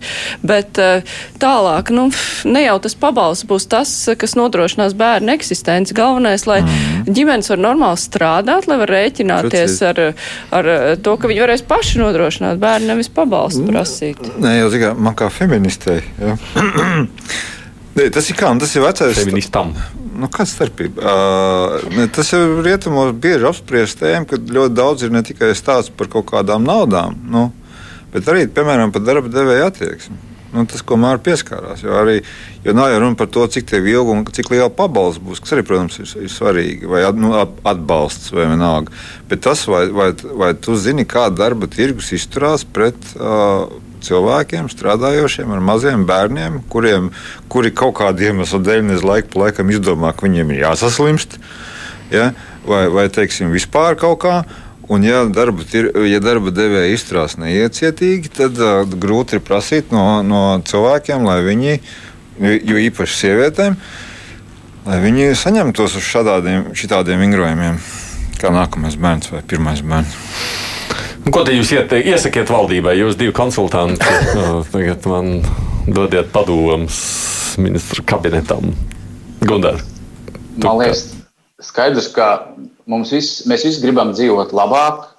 [0.45, 2.07] Bet eh, tālāk, nu,
[2.47, 5.97] ne jau tas pabalsts būs tas, kas nodrošinās bērnu eksistenci.
[5.97, 7.09] Galvenais, lai mm.
[7.09, 10.03] ģimenes var normāli strādāt, lai var rēķināties ar,
[10.55, 10.71] ar
[11.03, 14.19] to, ka viņi varēs paši nodrošināt nodrošināt bērnu, nevis pabalstu prasīt.
[14.41, 16.03] Nē, jau tikai man kā feministei.
[16.19, 16.35] Ja.
[17.95, 19.15] Nē, tas ir kā, nu, tas ir vecais.
[19.15, 19.73] Feministam.
[20.15, 20.99] Nu, kāda starpība?
[20.99, 25.93] Uh, ne, tas jau rietumos bieži apspriests tēma, ka ļoti daudz ir ne tikai stāsts
[25.95, 27.49] par kaut kādām naudām, nu,
[28.13, 30.34] bet arī, piemēram, par darba devēja attieksmi.
[30.55, 31.81] Nu, tas, ko Mārcis pieskārās.
[31.83, 32.19] Jo, arī,
[32.63, 35.65] jo nav jau runa par to, cik ilgi un cik liela pabalsts būs, kas arī,
[35.67, 38.95] protams, ir, ir svarīgi, vai nu, atbalsts vai vienalga.
[39.27, 43.67] Bet tas, vai, vai, vai tu zini, kā darba tirgus izturās pret uh,
[44.05, 47.11] cilvēkiem, strādājošiem ar maziem bērniem, kuriem,
[47.51, 51.39] kuri kaut kāda iemesla dēļ nezinu, laiku pa laikam izdomā, ka viņiem ir jāsaslimst.
[52.13, 52.31] Ja?
[52.65, 54.37] Vai, vai teiksim, vispār kaut kā.
[54.87, 55.65] Un, ja darba,
[56.05, 61.79] ja darba devēja izturās neiecietīgi, tad uh, grūti ir prasīt no, no cilvēkiem, lai viņi,
[62.69, 63.79] jo īpaši sievietēm,
[64.85, 67.81] lai viņi saņemtos uz šādiem, šādiem vingrojumiem,
[68.37, 70.19] kā nākamais bērns vai pirmais bērns.
[71.25, 72.93] Nu, ko te jūs iete, iesakiet valdībai?
[72.99, 74.05] Jūs divi konsultanti
[74.69, 75.39] tagad man
[75.89, 77.01] dodiet padomus
[77.57, 78.69] ministru kabinetam.
[79.41, 79.81] Gundar.
[80.61, 81.07] Man liekas,
[81.63, 82.29] skaidrs, ka
[82.87, 85.11] viss, mēs visi gribam dzīvot labāk.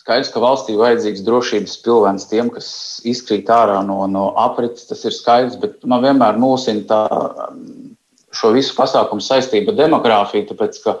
[0.00, 4.86] Skaidrs, ka valstī vajadzīgs drošības pilvens tiem, kas izkrīt ārā no, no aprits.
[4.88, 7.02] Tas ir skaidrs, bet man vienmēr mulsina tā,
[8.32, 10.48] šo visu pasākumu saistība ar demogrāfiju.
[10.48, 10.96] Tāpēc, ka,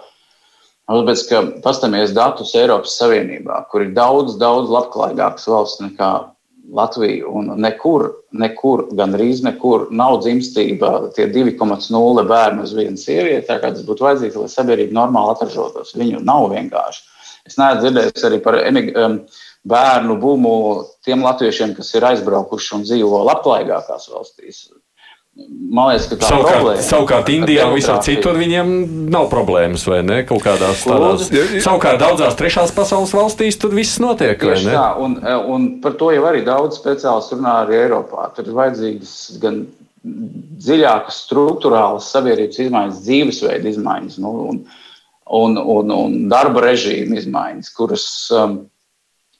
[0.90, 6.12] tāpēc, ka pastamies datus Eiropas Savienībā, kur ir daudz, daudz labklājīgākas valsts nekā
[6.76, 7.30] Latviju.
[7.40, 13.46] Un nekur, nekur, gandrīz nekur nav dzimstība tie 2,0 bērni uz vienu sievieti.
[13.48, 15.94] Tā kā tas būtu vajadzīgs, lai sabiedrība normāli atražotos.
[15.98, 17.06] Viņu nav vienkārši.
[17.48, 19.18] Es neesmu dzirdējis arī par emig, um,
[19.68, 20.54] bērnu bumu
[21.04, 24.68] tiem latviešiem, kas ir aizbraukuši un dzīvo labklājīgākās valstīs.
[25.70, 26.82] Man liekas, ka tā ir savukārt, problēma.
[26.82, 28.70] savukārt Indijā un visur citur viņiem
[29.12, 30.16] nav problēmas, vai ne?
[30.26, 31.28] Kaut kādās tādās.
[31.62, 35.14] Savukārt daudzās trešās pasaules valstīs tur viss notiek, tā, un,
[35.54, 38.26] un par to jau arī daudz speciālistu runā arī Eiropā.
[38.34, 39.62] Tur ir vajadzīgas gan
[40.02, 44.60] dziļākas, struktūrālas sabiedrības izmaiņas, dzīvesveida izmaiņas nu, un,
[45.40, 48.60] un, un, un darba režīma izmaiņas, kuras, um,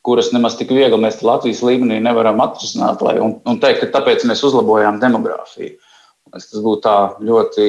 [0.07, 4.27] kuras nemaz tik viegli mēs Latvijas līmenī nevaram atrisināt lai, un, un teikt, ka tāpēc
[4.29, 5.75] mēs uzlabojām demogrāfiju.
[5.75, 5.89] Es
[6.33, 7.66] tas būtu tā ļoti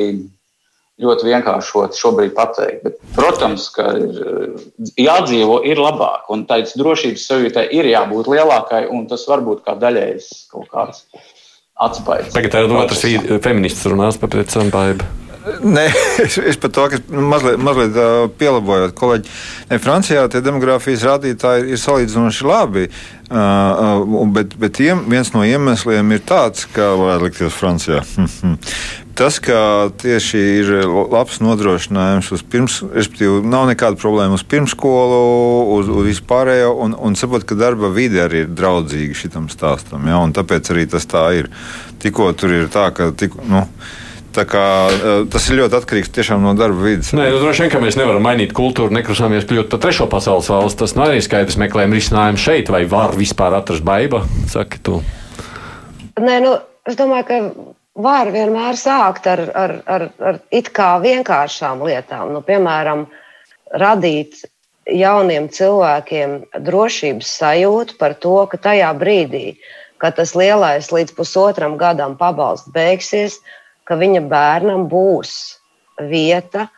[1.01, 2.83] ļoti vienkāršot šobrīd pateikt.
[2.85, 9.07] Bet, protams, ka ir jādzīvo ir labāk, un tādas drošības sajūtai ir jābūt lielākai, un
[9.09, 11.05] tas var būt kā daļējs kaut kāds
[11.81, 12.35] atspējs.
[12.35, 13.05] Tagad ir otrs
[13.41, 15.20] feminists runās par precambaibu.
[15.41, 15.87] Nē,
[16.25, 17.97] es, es par to, mazliet, mazliet
[18.37, 19.31] pielabojot kolēģi.
[19.71, 22.87] Ne, Francijā tie demogrāfijas rādītāji ir salīdzinoši labi.
[23.31, 28.01] Uh, bet bet iem, viens no iemesliem ir tāds, ka varētu likties Francijā.
[29.21, 30.69] Tas, ka tieši ir
[31.11, 35.19] labs nodrošinājums uz pirms, respektīvi, nav nekāda problēma uz pirmskolu,
[35.75, 40.07] uz, uz vispārējo, un, un saprot, ka darba vide arī ir draudzīga šitam stāstam.
[40.09, 41.51] Ja, tāpēc arī tas tā ir.
[42.01, 43.11] Tikko tur ir tā, ka.
[43.17, 43.65] Tikko, nu,
[44.35, 47.11] kā, eh, tas ir ļoti atkarīgs no darba vidas.
[47.13, 50.79] Nē, nu, droši vien, ka mēs nevaram mainīt kultūru, nekrusāmies kļūt par trešo pasaules valsts.
[50.79, 51.57] Tas nav arī skaidrs.
[51.57, 54.23] Meklējam risinājumu šeit, vai var vispār atrast baiba.
[54.47, 55.01] Saki, tu.
[56.19, 56.55] Nē, nu,
[56.87, 57.41] es domāju, ka
[58.01, 62.31] var vienmēr sākt ar, ar, ar, ar it kā vienkāršām lietām.
[62.35, 63.05] Nu, piemēram,
[63.71, 64.43] radīt
[64.89, 69.57] jauniem cilvēkiem drošības sajūtu par to, ka tajā brīdī,
[70.01, 73.39] kad tas lielais līdz pusotram gadam pabalsts beigsies,
[73.91, 75.35] ka viņa bērnam būs
[76.07, 76.69] vieta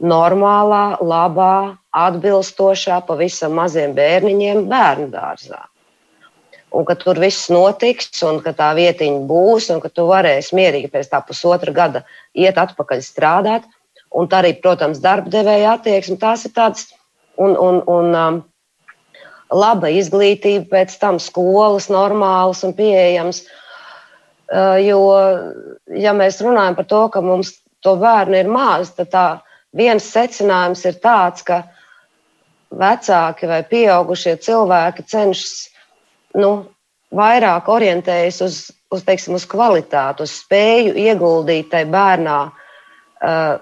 [0.00, 5.60] normālā, labā, atbilstošā pavisam maziem bērniņiem bērnu dārzā.
[6.74, 10.90] Un ka tur viss notiks, un ka tā vietiņa būs, un ka tu varēsi mierīgi
[10.90, 12.02] pēc tā pusotra gada
[12.34, 13.68] iet atpakaļ strādāt.
[14.14, 16.16] Un tā arī, protams, darba devēja attieksme.
[16.22, 16.88] Tās ir tādas
[17.36, 18.40] un, un, un um,
[19.52, 23.44] laba izglītība, pēc tam skolas normālas un pieejamas.
[23.44, 23.60] Uh,
[24.84, 25.00] jo,
[25.88, 29.26] ja mēs runājam par to, ka mums to bērnu ir maz, tad tā
[29.76, 31.62] viens secinājums ir tāds, ka
[32.74, 35.54] vecāki vai pieaugušie cilvēki cenšas
[36.40, 36.54] nu,
[37.14, 38.56] vairāk orientējas uz,
[38.90, 43.54] uz, teiksim, uz kvalitāti, uz spēju ieguldīt tajā bērnā, uh,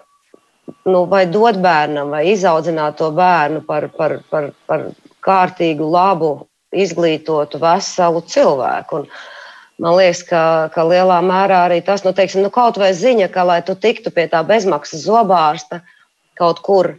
[0.89, 4.89] nu, vai dot bērnam, vai izaudzināt to bērnu par, par, par, par
[5.25, 6.33] kārtīgu, labu,
[6.73, 9.03] izglītotu, veselu cilvēku.
[9.03, 9.09] Un,
[9.83, 10.43] Man liekas, ka,
[10.75, 14.13] ka lielā mērā arī tas, nu, teiksim, nu, kaut vai ziņa, ka, lai tu tiktu
[14.15, 15.81] pie tā bezmaksas zobārsta
[16.39, 16.93] kaut kur,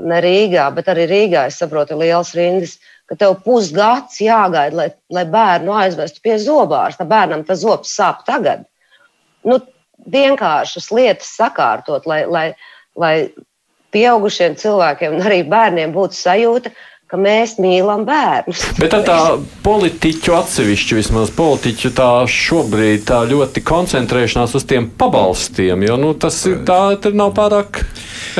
[0.00, 2.78] ne Rīgā, bet arī Rīgā, es saprotu, ir liels rindas,
[3.10, 7.08] ka tev pusgads jāgaida, lai, lai bērnu aizvestu pie zobārsta.
[7.10, 8.62] Bērnam tas zobs sāp tagad.
[9.44, 9.58] Nu,
[10.08, 12.46] vienkāršas lietas sakārtot, lai, lai,
[12.96, 13.14] lai
[13.94, 18.62] pieaugušiem cilvēkiem un arī bērniem būtu sajūta, ka mēs mīlam bērnus.
[18.78, 19.18] Bet tā, tā
[19.64, 26.38] politiķu atsevišķu, vismaz politiķu tā šobrīd tā ļoti koncentrēšanās uz tiem pabalstiem, jo nu, tas
[26.50, 27.82] ir tā, nav pārāk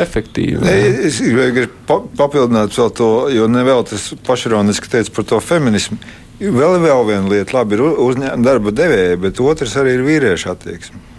[0.00, 0.62] efektīvi.
[0.62, 5.98] Ne, es gribu pa, papildināt vēl to, jo nevēl tas pašironiski teica par to feminismu.
[6.40, 11.09] Vēl, vēl viena lieta, labi, ir uzņēmuma darba devēja, bet otrs arī ir vīriešu attieksme.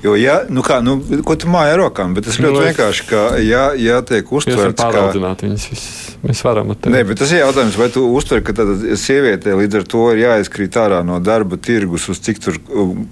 [0.00, 0.94] Jo, ja, nu kā, nu,
[1.28, 4.80] ko tu māji ar rokām, bet tas ļoti nu, vienkārši, ka, ja, ja tiek uztverts,
[4.80, 6.94] ka viņas visas, mēs varam atteikt.
[6.94, 8.72] Nē, bet tas ir jautājums, vai tu uztver, ka tad
[9.02, 12.56] sievietē līdz ar to ir jāizkrīt ārā no darba tirgus uz cik tur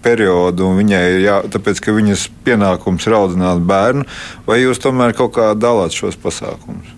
[0.04, 4.08] periodu, un viņai ir jā, tāpēc, ka viņas pienākums ir audzināt bērnu,
[4.48, 6.97] vai jūs tomēr kaut kā dalāt šos pasākumus?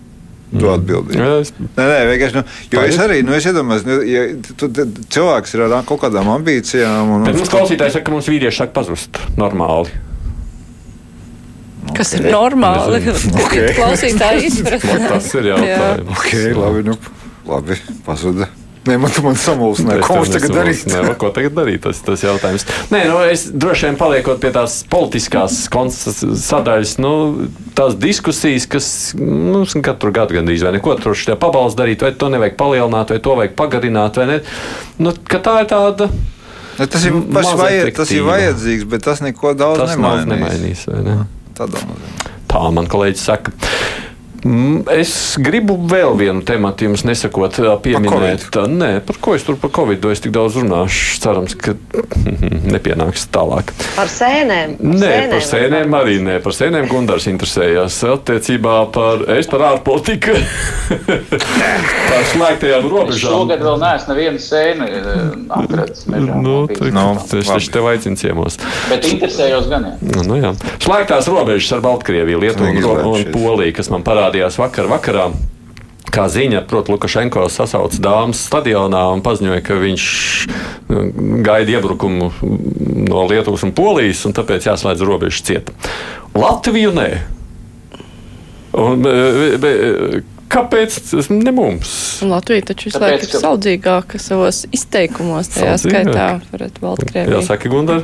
[0.51, 1.15] To atbildību.
[1.15, 1.53] Jā, es...
[1.55, 2.35] Nē, nē, vienkārši.
[2.35, 2.43] Nu,
[2.75, 4.23] jo es arī nu, es iedomājos, nu, ja
[4.59, 4.67] tu,
[5.15, 7.13] cilvēks ir ar kaut kādām ambīcijām.
[7.15, 9.93] Un, Bet mums klausītājs saka, ka mums vīrieši sāk pazust normāli.
[11.95, 12.25] Kas okay.
[12.27, 12.99] ir normāli?
[13.45, 13.71] Okay.
[13.79, 15.07] Klausītāji izpratne.
[15.11, 16.11] Tas ir jautājums.
[16.19, 16.97] Okay, labi, nu,
[17.47, 18.51] labi, pazuda.
[18.81, 20.01] Nē, man tas samulsināja.
[20.01, 20.87] Ko mums tagad darīt?
[20.89, 21.83] Nē, ko tagad darīt?
[21.85, 22.65] Tas ir jautājums.
[22.89, 27.13] Nē, nu, es droši vien paliekot pie tās politiskās sadaļas, nu,
[27.77, 32.31] tās diskusijas, kas nu, katru gadu gandrīz vai neko tur šajā pabalstu darīt, vai to
[32.33, 34.39] nevajag palielināt, vai to vajag pagarināt, vai ne.
[34.97, 36.09] Nu, tā ir tāda.
[36.79, 37.13] Ne, tas, ir
[37.61, 40.25] vajad, tas ir vajadzīgs, bet tas neko daudz tas nemainīs.
[40.33, 41.19] nemainīs ne?
[41.57, 42.29] Tādā nozīmē.
[42.51, 43.53] Tā man kolēģis saka.
[44.41, 48.47] Mm, es gribu vēl vienu tematu jums nesakot, pieminēt.
[48.49, 51.19] Par Nē, par ko es tur par Covid es tik daudz runāšu.
[51.21, 51.75] Cerams, ka
[52.73, 53.73] nepienāks tālāk.
[53.95, 54.77] Par sēnēm.
[54.79, 56.37] Par nē, sēnēm par sēnēm arī nē.
[56.41, 57.99] Par sēnēm Gundars interesējās.
[58.11, 60.33] Attiecībā par, es par ārpolitiku.
[62.09, 63.37] par slēgtajām robežām.
[63.37, 64.89] Šogad vēl neesmu nevienu sēni
[65.53, 66.05] atradis.
[66.09, 66.55] Nu, nu,
[67.37, 68.57] es taču tev aicinu ciemos.
[68.89, 70.11] Bet interesējos gan, jā.
[70.15, 70.53] Nu, nu, jā.
[70.81, 75.31] Slēgtās robežas ar Baltkrieviju, Lietuvu un, un Poliju, kas man parāda parādījās vakar vakarā.
[76.11, 80.05] Kā ziņa, protams, Lukašenko sasauca dāmas stadionā un paziņoja, ka viņš
[80.89, 81.03] nu,
[81.45, 82.31] gaida iebrukumu
[83.07, 85.71] no Lietuvas un Polijas, un tāpēc jāslēdz robežas cieta.
[86.35, 87.07] Latviju nē.
[88.81, 89.15] Un, be,
[89.61, 89.73] be,
[90.51, 90.97] Kāpēc
[91.31, 92.19] ne mums?
[92.27, 97.37] Latvija taču visu laiku ir saudzīgāka savos izteikumos, tajā skaitā pret Baltkrieviju.
[97.37, 98.03] Jāsaka, Gundar.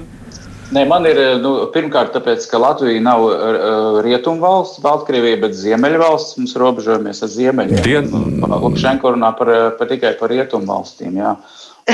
[0.76, 6.36] Nē, man ir nu, pirmkārt, tāpēc, ka Latvija nav uh, rietumvalsts, Baltkrievija, bet ziemeļvalsts.
[6.42, 7.84] Mums robežojamies ar ziemeļiem.
[7.86, 8.10] Dien...
[8.44, 11.22] Lukašenko runā par, par tikai par rietumvalstīm.
[11.22, 11.38] Jā.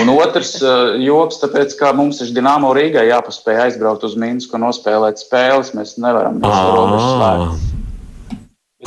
[0.02, 4.66] Un otrs uh, joks, tāpēc, ka mums ir Dienāmo Rīgai jāpaspēj aizbraukt uz Minsku un
[4.66, 5.76] nospēlēt spēles.
[5.78, 7.70] Mēs nevaram slēgt.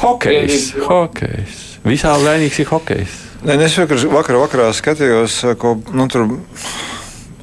[0.03, 1.63] Hokejs, hokejs.
[1.87, 3.15] Visā vainīgs ir hokejs.
[3.47, 6.27] Nē, es vakar, vakar vakarā skatījos, ko nu, tur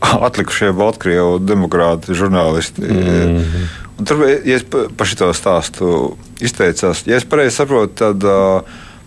[0.27, 2.81] atlikušie Baltkrievu demokrāti, žurnālisti.
[2.81, 3.67] Mm -hmm.
[3.99, 4.63] Un tur, ja es
[4.97, 8.61] par šo stāstu izteicos, ja es pareizi saprotu, tad uh,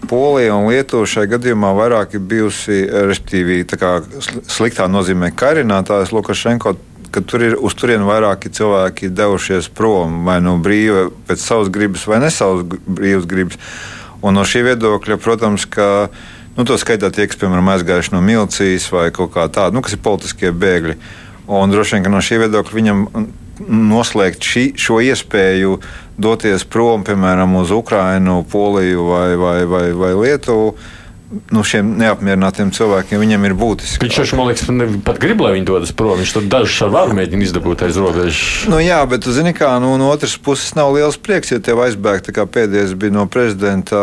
[0.08, 3.64] Polija un Lietuva šajā gadījumā vairāk ir bijusi, respektīvi,
[4.46, 6.76] sliktā nozīmē karinātājs Lukašenko
[7.16, 12.04] ka tur ir uz turieni vairāki cilvēki devušies prom vai no brīva pēc savas gribas,
[12.04, 13.60] vai ne savas brīvas gribas.
[14.20, 16.08] Un no šī viedokļa, protams, ka
[16.56, 19.92] Nu, to skaitā tie, kas, piemēram, aizgājuši no milicijas vai kaut kā tāda, nu, kas
[19.92, 20.96] ir politiskie bēgļi.
[21.52, 23.02] Un droši vien, no šī viedokļa viņam
[23.92, 25.76] noslēgt šī, šo iespēju
[26.20, 30.72] doties prom, piemēram, uz Ukrajinu, Poliju vai, vai, vai, vai Lietuvu
[31.26, 34.06] nu, šiem neapmierinātiem cilvēkiem viņam ir būtiski.
[34.06, 34.68] Viņš taču, man liekas,
[35.06, 36.14] pat grib, lai viņi dodas prom.
[36.20, 38.42] Viņš tur dažus ar varu mēģina izdabūt aiz robežas.
[38.70, 42.30] Nu, jā, bet, zini, kā nu, no otras puses nav liels prieks, ja tev aizbēgt.
[42.30, 43.98] Pēdējais bija no prezidenta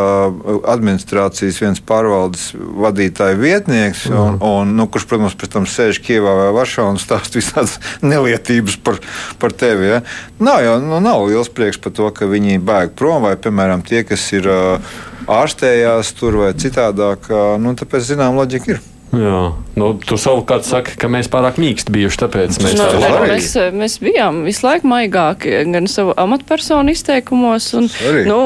[0.73, 4.19] administrācijas viens pārvaldes vadītāja vietnieks, mm.
[4.19, 7.79] un, un, nu, kurš, protams, pēc tam sēž Kievā vai Varšavā un stāsta visādas
[8.11, 8.99] nelietības par,
[9.39, 9.93] par tevi.
[9.95, 10.03] Ja?
[10.43, 14.03] Nav jau nu, nav liels prieks par to, ka viņi bēg prom vai, piemēram, tie,
[14.07, 14.51] kas ir.
[14.51, 15.01] Uh,
[15.31, 17.29] ārstējās tur vai citādāk.
[17.61, 18.81] Nu, tāpēc, zinām, loģika ir.
[19.13, 19.41] Jā,
[19.77, 23.27] nu, tu savukārt saki, ka mēs pārāk mīksti bijuši, tāpēc mēs no, tā arī.
[23.35, 27.89] Mēs, mēs bijām visu laiku maigāki gan savu amatpersonu izteikumos, un,
[28.25, 28.37] nu,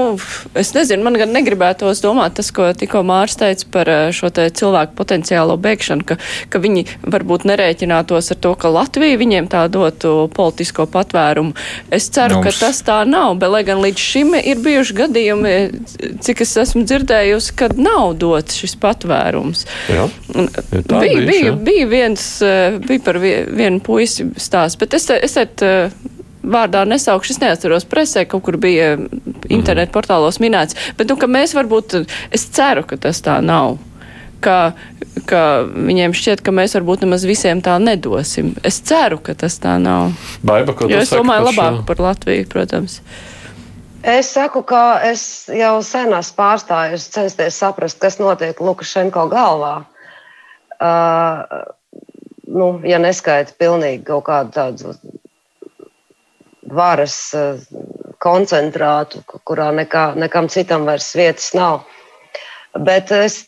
[0.60, 4.50] es nezinu, man gan negribētos domāt tas, ko tikko Mārs teica par eh, šo te
[4.60, 6.20] cilvēku potenciālo bēgšanu, ka,
[6.52, 6.84] ka viņi
[7.16, 11.56] varbūt nerēķinātos ar to, ka Latvija viņiem tā dotu politisko patvērumu.
[11.96, 12.50] Es ceru, Mums.
[12.50, 15.56] ka tas tā nav, bet lai gan līdz šim ir bijuši gadījumi,
[16.28, 19.64] cik es esmu dzirdējusi, kad nav dots šis patvērums.
[19.96, 20.10] Jā.
[20.36, 25.38] Un, Ja bija, bija, bija viens, eh, bija par vienu puisi stāsts, bet es, es
[25.38, 25.92] et, eh,
[26.48, 28.96] vārdā nesaukšu, es neatceros presē, kaut kur bija
[29.50, 32.00] internetu portālos minēts, bet, nu, ka mēs varbūt,
[32.32, 33.78] es ceru, ka tas tā nav.
[34.42, 34.74] Ka,
[35.26, 38.52] ka viņiem šķiet, ka mēs varbūt nemaz visiem tā nedosim.
[38.64, 40.14] Es ceru, ka tas tā nav.
[40.46, 41.86] Baiba, jo es domāju labāk šo?
[41.90, 43.00] par Latviju, protams.
[44.06, 49.74] Es saku, ka es jau sen esmu pārstājis censties saprast, kas notiek Lukašenko galvā.
[49.82, 49.97] Uh,
[50.82, 54.94] nu, ja neskaita pilnīgi kaut kādu tādu
[56.68, 57.18] varas
[58.24, 61.86] koncentrātu, kurā nekā, nekam citam vairs vietas nav.
[62.78, 63.46] Bet es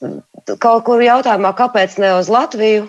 [0.64, 2.88] kaut kur jautājumā, kāpēc ne uz Latviju?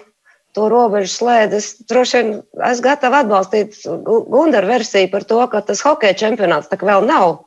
[0.58, 1.58] To robežu slēdzi.
[1.60, 2.30] Es droši vien
[2.66, 7.44] esmu gatava atbalstīt Gunara versiju par to, ka tas hokeja čempionāts tā vēl nav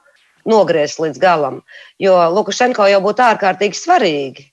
[0.48, 1.62] nogriezt līdz galam.
[2.00, 4.48] Jo Lukašenko jau būtu ārkārtīgi svarīgi.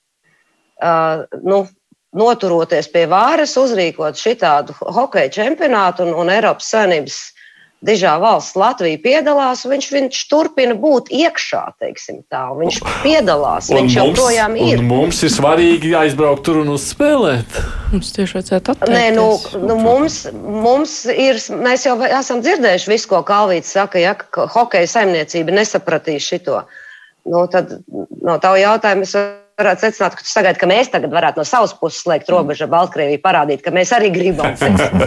[0.80, 1.62] Uh, nu,
[2.16, 7.20] noturoties pie vāras, uzrīkot šitādu hokeja čempionātu un, un Eiropas Savienības
[7.86, 12.42] dižā valsts Latvija piedalās, viņš, viņš turpina būt iekšā, teiksim tā.
[12.58, 14.82] Viņš piedalās, un viņš mums, joprojām ir.
[14.84, 17.60] Mums ir svarīgi aizbraukt tur un uzspēlēt.
[17.94, 18.94] Mums tieši vajadzētu atteikties.
[18.94, 24.14] Nē, nu, nu mums, mums ir, mēs jau esam dzirdējuši visu, ko Kalvīts saka, ja,
[24.18, 26.60] ka hokeja saimniecība nesapratīs šito.
[27.30, 29.16] Nu, tad no tavu jautājumu es
[29.60, 32.72] varētu secināt, ka tu sagaidi, ka mēs tagad varētu no savas puses slēgt robežu ar
[32.72, 34.56] Baltkrieviju, parādīt, ka mēs arī gribam.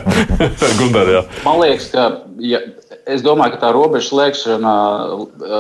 [0.79, 1.11] Gundar,
[1.43, 2.05] Man liekas, ka
[2.43, 2.61] ja,
[3.09, 4.75] es domāju, ka tā robeža slēgšana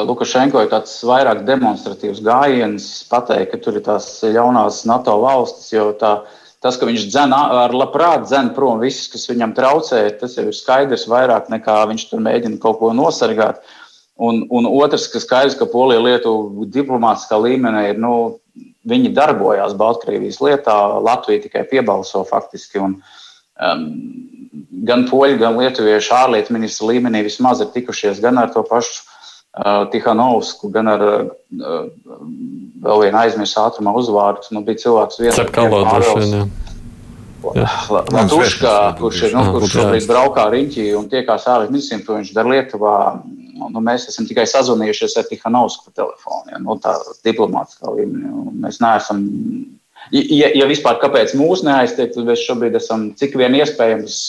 [0.07, 5.89] Lukašenko ir tāds vairāk demonstratīvs gājiens, pateikt, ka tur ir tās jaunās NATO valstis, jo
[5.99, 6.15] tā,
[6.63, 10.57] tas, ka viņš dzen ar labprāt dzen prom visus, kas viņam traucē, tas jau ir
[10.57, 13.63] skaidrs vairāk nekā viņš tur mēģina kaut ko nosargāt.
[14.23, 18.37] Un, un otrs, ka skaidrs, ka Polija Lietuva diplomātiskā līmenī ir nu,
[18.89, 22.81] viņi darbojās Baltkrievijas lietā, Latvija tikai piebalso faktiski.
[22.83, 22.97] Un,
[23.59, 23.87] um,
[24.87, 29.85] gan poļi, gan lietuvieši ārlietu ministra līmenī vismaz ir tikušies gan ar to pašu uh,
[29.93, 31.31] Tihanovsku, gan ar uh,
[32.83, 34.51] vēl vienu aizmirsu ātrumā uzvārdu.
[34.55, 35.53] Nu, bija cilvēks viens, kas
[37.43, 42.53] Latvijā, kurš, ir, nu, kurš šobrīd braukā riņķī un tiekās ārlietu ministriem, to viņš dara
[42.53, 42.97] Lietuvā.
[43.53, 46.95] Nu, mēs esam tikai sazvanījušies ar Tihanovsku pa telefonu, ja, nu, tā
[47.25, 48.31] diplomātiskā līmenī.
[48.63, 49.21] Mēs neesam,
[50.13, 54.19] ja, ja vispār kāpēc mūs neaiztiek, tad mēs šobrīd esam cik vien iespējams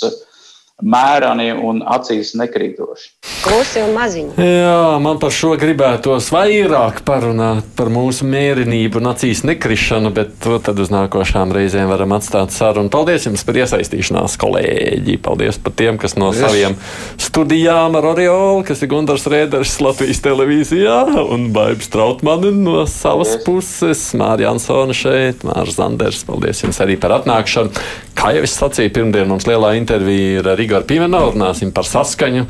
[0.83, 3.11] mērani un acīs nekrītoši.
[3.45, 4.33] Klusi un maziņi.
[4.41, 10.57] Jā, man par šo gribētos vairāk parunāt par mūsu mērenību un acīs nekrišanu, bet to
[10.65, 12.91] tad uz nākošām reizēm varam atstāt sarunu.
[12.93, 15.19] Paldies jums par iesaistīšanās, kolēģi!
[15.25, 16.43] Paldies par tiem, kas no Paldies.
[16.43, 16.77] saviem
[17.23, 23.47] studijām ar Oriolu, kas ir Gundars Rēders Latvijas televīzijā un Baibs Trautmani no savas Paldies.
[23.47, 26.25] puses, Mārija Ansona šeit, Mārs Zanders.
[26.27, 27.71] Paldies jums arī par atnākšanu.
[28.15, 32.47] Kā jau es sacīju, pirmdien mums lielā intervija ir ar Igoru Pīmenu, runāsim par saskaņu.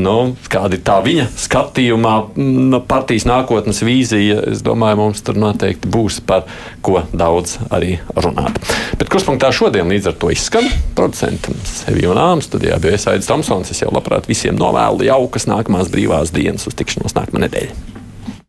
[0.00, 0.14] Nu,
[0.50, 4.40] kāda ir tā viņa skatījumā, nu, partijas nākotnes vīzija.
[4.52, 6.46] Es domāju, mums tur noteikti būs par
[6.84, 8.60] ko daudz arī runāt.
[8.98, 13.74] Bet kurspunktā šodien līdz ar to izskan producentam sevi un āmu studijā bija Aits Tomsons.
[13.74, 17.97] Es jau labprāt visiem novēlu jaukas nākamās brīvās dienas uz tikšanos nākamā nedēļa.